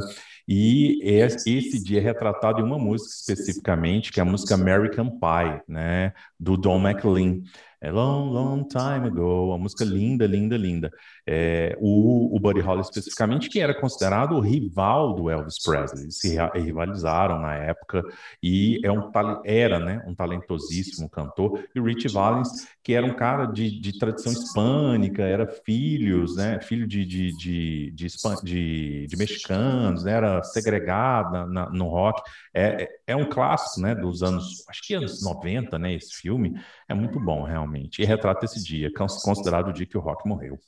E 0.48 1.00
esse 1.02 1.82
dia 1.82 1.98
é 1.98 2.02
retratado 2.02 2.60
em 2.60 2.64
uma 2.64 2.78
música 2.78 3.10
especificamente, 3.10 4.10
que 4.10 4.20
é 4.20 4.22
a 4.22 4.26
música 4.26 4.54
American 4.54 5.10
Pie, 5.10 5.62
né? 5.68 6.12
Do 6.40 6.56
Don 6.56 6.78
McLean. 6.78 7.42
É 7.80 7.92
long, 7.92 8.30
long 8.30 8.66
time 8.66 9.08
ago, 9.08 9.48
uma 9.48 9.58
música 9.58 9.84
linda, 9.84 10.26
linda, 10.26 10.56
linda. 10.56 10.90
É, 11.26 11.76
o, 11.80 12.36
o 12.36 12.38
Buddy 12.38 12.60
Holly 12.60 12.82
especificamente, 12.82 13.48
que 13.48 13.60
era 13.60 13.72
considerado 13.74 14.32
o 14.32 14.40
rival 14.40 15.14
do 15.14 15.30
Elvis 15.30 15.62
Presley, 15.62 16.02
eles 16.04 16.18
se 16.18 16.36
rivalizaram 16.54 17.40
na 17.40 17.54
época 17.54 18.02
e 18.42 18.78
é 18.84 18.92
um 18.92 19.10
era, 19.44 19.78
né, 19.78 20.02
um 20.06 20.14
talentosíssimo 20.14 21.08
cantor. 21.08 21.64
E 21.74 21.80
o 21.80 21.84
Rich 21.84 22.08
Valens, 22.08 22.48
que 22.82 22.92
era 22.92 23.06
um 23.06 23.14
cara 23.14 23.46
de, 23.46 23.80
de 23.80 23.98
tradição 23.98 24.32
hispânica, 24.32 25.22
era 25.22 25.46
filhos, 25.46 26.36
né, 26.36 26.60
filho 26.60 26.86
de, 26.86 27.04
de, 27.04 27.36
de, 27.36 27.90
de, 27.92 28.06
de, 28.42 29.06
de 29.06 29.16
mexicanos, 29.16 30.04
né, 30.04 30.12
era 30.12 30.42
segregado 30.42 31.46
na, 31.46 31.70
no 31.70 31.88
rock. 31.88 32.22
É, 32.52 32.84
é, 32.84 32.88
é 33.08 33.16
um 33.16 33.28
clássico, 33.28 33.80
né, 33.80 33.94
dos 33.94 34.22
anos, 34.22 34.64
acho 34.68 34.82
que 34.82 34.94
anos 34.94 35.22
90, 35.22 35.78
né, 35.78 35.94
esse 35.94 36.14
filme. 36.14 36.54
É 36.88 36.94
muito 36.94 37.18
bom, 37.20 37.42
realmente. 37.44 38.02
E 38.02 38.04
retrata 38.04 38.44
esse 38.44 38.62
dia, 38.62 38.90
considerado 38.94 39.68
o 39.68 39.72
dia 39.72 39.86
que 39.86 39.96
o 39.96 40.00
rock 40.00 40.28
morreu. 40.28 40.58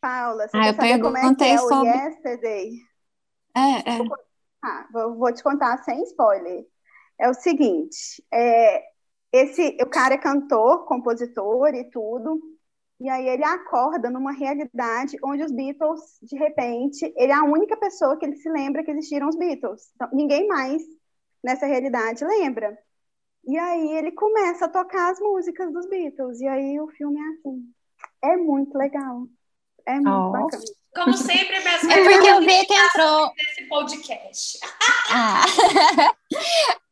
Paula, 0.00 0.48
você 0.48 0.56
ah, 0.56 0.62
quer 0.62 0.74
saber 0.74 1.00
como 1.00 1.16
é 1.16 1.34
que 1.34 1.44
é 1.44 1.58
sobre... 1.58 1.90
o 1.90 1.94
Yesterday? 1.94 2.70
É, 3.54 3.60
é. 3.60 3.98
Ah, 4.62 4.86
vou, 4.92 5.16
vou 5.16 5.32
te 5.32 5.42
contar 5.42 5.82
sem 5.84 6.02
spoiler. 6.04 6.66
É 7.18 7.28
o 7.30 7.34
seguinte, 7.34 8.22
é, 8.32 8.82
esse, 9.32 9.76
o 9.80 9.86
cara 9.86 10.14
é 10.14 10.18
cantor, 10.18 10.84
compositor 10.86 11.74
e 11.74 11.84
tudo, 11.90 12.40
e 12.98 13.08
aí 13.08 13.28
ele 13.28 13.44
acorda 13.44 14.10
numa 14.10 14.32
realidade 14.32 15.18
onde 15.22 15.42
os 15.42 15.52
Beatles, 15.52 16.18
de 16.22 16.36
repente, 16.36 17.12
ele 17.16 17.32
é 17.32 17.34
a 17.34 17.44
única 17.44 17.76
pessoa 17.76 18.16
que 18.16 18.24
ele 18.24 18.36
se 18.36 18.48
lembra 18.48 18.82
que 18.82 18.90
existiram 18.90 19.28
os 19.28 19.36
Beatles. 19.36 19.90
Então, 19.94 20.08
ninguém 20.12 20.46
mais 20.46 20.82
nessa 21.44 21.66
realidade 21.66 22.24
lembra. 22.24 22.76
E 23.46 23.56
aí 23.58 23.96
ele 23.96 24.12
começa 24.12 24.64
a 24.64 24.68
tocar 24.68 25.12
as 25.12 25.20
músicas 25.20 25.72
dos 25.72 25.88
Beatles. 25.88 26.40
E 26.40 26.48
aí 26.48 26.80
o 26.80 26.88
filme 26.88 27.20
é 27.20 27.28
assim. 27.34 27.75
É 28.22 28.36
muito 28.36 28.76
legal. 28.76 29.26
É 29.86 29.94
muito 29.94 30.08
oh. 30.08 30.30
bacana. 30.30 30.64
Como 30.94 31.12
sempre, 31.16 31.60
minhas 31.60 31.84
É 31.84 32.02
porque 32.02 32.28
eu 32.28 32.40
vi 32.40 32.66
que 32.66 32.74
entrou. 32.74 33.30
Nesse 33.36 33.68
podcast. 33.68 34.58
Ah. 35.10 35.44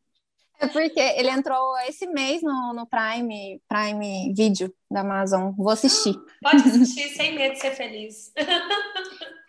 É 0.60 0.68
porque 0.68 1.00
ele 1.00 1.28
entrou 1.28 1.76
esse 1.88 2.06
mês 2.06 2.40
no, 2.40 2.72
no 2.72 2.87
Prime, 2.87 3.60
Prime 3.68 4.32
Video 4.34 4.72
da 4.90 5.00
Amazon. 5.00 5.52
Vou 5.56 5.68
assistir. 5.68 6.16
Pode 6.40 6.56
assistir 6.68 7.08
sem 7.08 7.34
medo 7.34 7.54
de 7.54 7.60
ser 7.60 7.72
feliz. 7.72 8.32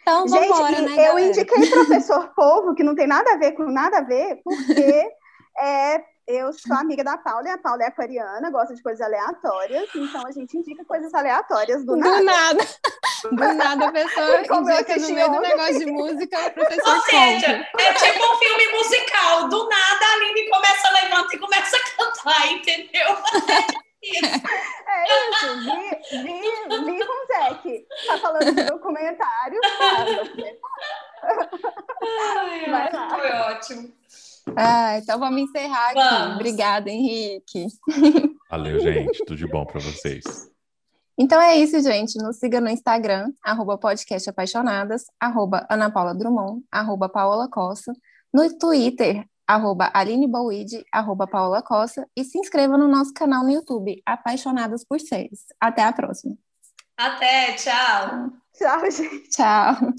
Então, 0.02 0.28
Gente, 0.28 0.50
vambora, 0.50 0.82
né, 0.82 0.92
eu 0.92 0.96
galera? 0.98 1.22
indiquei 1.22 1.68
professor 1.68 2.32
Povo, 2.36 2.76
que 2.76 2.84
não 2.84 2.94
tem 2.94 3.08
nada 3.08 3.34
a 3.34 3.38
ver 3.38 3.54
com 3.54 3.64
nada 3.64 3.98
a 3.98 4.04
ver, 4.04 4.40
porque 4.44 5.12
é, 5.60 6.04
eu 6.28 6.52
sou 6.54 6.76
amiga 6.76 7.04
da 7.04 7.18
Paula, 7.18 7.48
e 7.48 7.52
a 7.52 7.58
Paula 7.58 7.84
é 7.84 7.88
aquariana, 7.88 8.50
gosta 8.50 8.74
de 8.74 8.82
coisas 8.82 9.00
aleatórias, 9.02 9.88
então 9.94 10.26
a 10.26 10.32
gente 10.32 10.58
indica 10.58 10.84
coisas 10.86 11.14
aleatórias 11.14 11.86
do 11.86 11.96
nada. 11.96 12.18
Do 12.18 12.24
nada. 12.24 12.68
Do 13.26 13.32
nada 13.34 13.88
a 13.88 13.92
pessoa 13.92 14.40
indica 14.40 14.98
no 14.98 15.10
meio 15.10 15.32
do 15.32 15.40
negócio 15.40 15.80
de 15.80 15.86
música 15.88 16.46
o 16.46 16.52
professor 16.52 16.96
Ou 16.96 17.02
seja, 17.02 17.68
é 17.80 17.94
tipo 17.94 18.24
um 18.24 18.38
filme 18.38 18.68
musical. 18.74 19.50
Do 19.50 19.68
nada 19.68 20.06
a 20.06 20.14
Aline 20.14 20.48
começa 20.48 20.88
a 20.88 20.92
levantar 20.92 21.34
e 21.34 21.40
começa 21.40 21.76
a 21.76 21.80
cantar, 21.98 22.52
entendeu? 22.52 23.18
É 24.08 25.30
isso, 25.32 25.48
vi, 25.62 26.22
vi, 26.22 26.40
vi 26.86 27.06
com 27.06 27.14
o 27.14 27.26
Zé 27.26 27.46
tá 28.06 28.18
falando 28.20 28.54
de 28.54 28.64
documentário. 28.64 29.60
Ai, 32.22 32.70
Vai 32.70 32.92
lá. 32.94 33.10
Foi 33.10 33.32
ótimo. 33.32 33.94
Ah, 34.56 34.98
então 34.98 35.20
vamos 35.20 35.42
encerrar 35.42 35.90
aqui. 35.90 36.00
Vamos. 36.00 36.36
Obrigada, 36.36 36.90
Henrique. 36.90 37.68
Valeu, 38.50 38.80
gente. 38.80 39.18
Tudo 39.20 39.36
de 39.36 39.48
bom 39.48 39.66
para 39.66 39.80
vocês. 39.80 40.24
Então 41.18 41.42
é 41.42 41.56
isso, 41.58 41.82
gente. 41.82 42.18
Nos 42.18 42.38
siga 42.38 42.60
no 42.60 42.70
Instagram, 42.70 43.32
arroba 43.44 43.78
podcast 43.78 44.30
apaixonadas, 44.30 45.06
arroba 45.20 45.66
Ana 45.70 45.90
Paula 45.90 46.14
Drummond, 46.14 46.64
arroba 46.72 47.08
Paola 47.08 47.50
Costa, 47.50 47.94
no 48.34 48.58
Twitter, 48.58 49.26
arroba 49.48 49.90
Aline 49.94 50.28
Bouide, 50.28 50.86
arroba 50.92 51.26
Paola 51.26 51.62
Costa, 51.62 52.06
e 52.16 52.24
se 52.24 52.38
inscreva 52.38 52.78
no 52.78 52.88
nosso 52.88 53.14
canal 53.14 53.44
no 53.44 53.52
YouTube, 53.52 54.02
Apaixonadas 54.06 54.84
por 54.84 55.00
Seres. 55.00 55.46
Até 55.60 55.84
a 55.84 55.94
próxima. 55.94 56.36
Até, 56.98 57.54
tchau. 57.54 58.32
Tchau, 58.54 58.92
gente. 58.92 59.30
Tchau. 59.30 59.94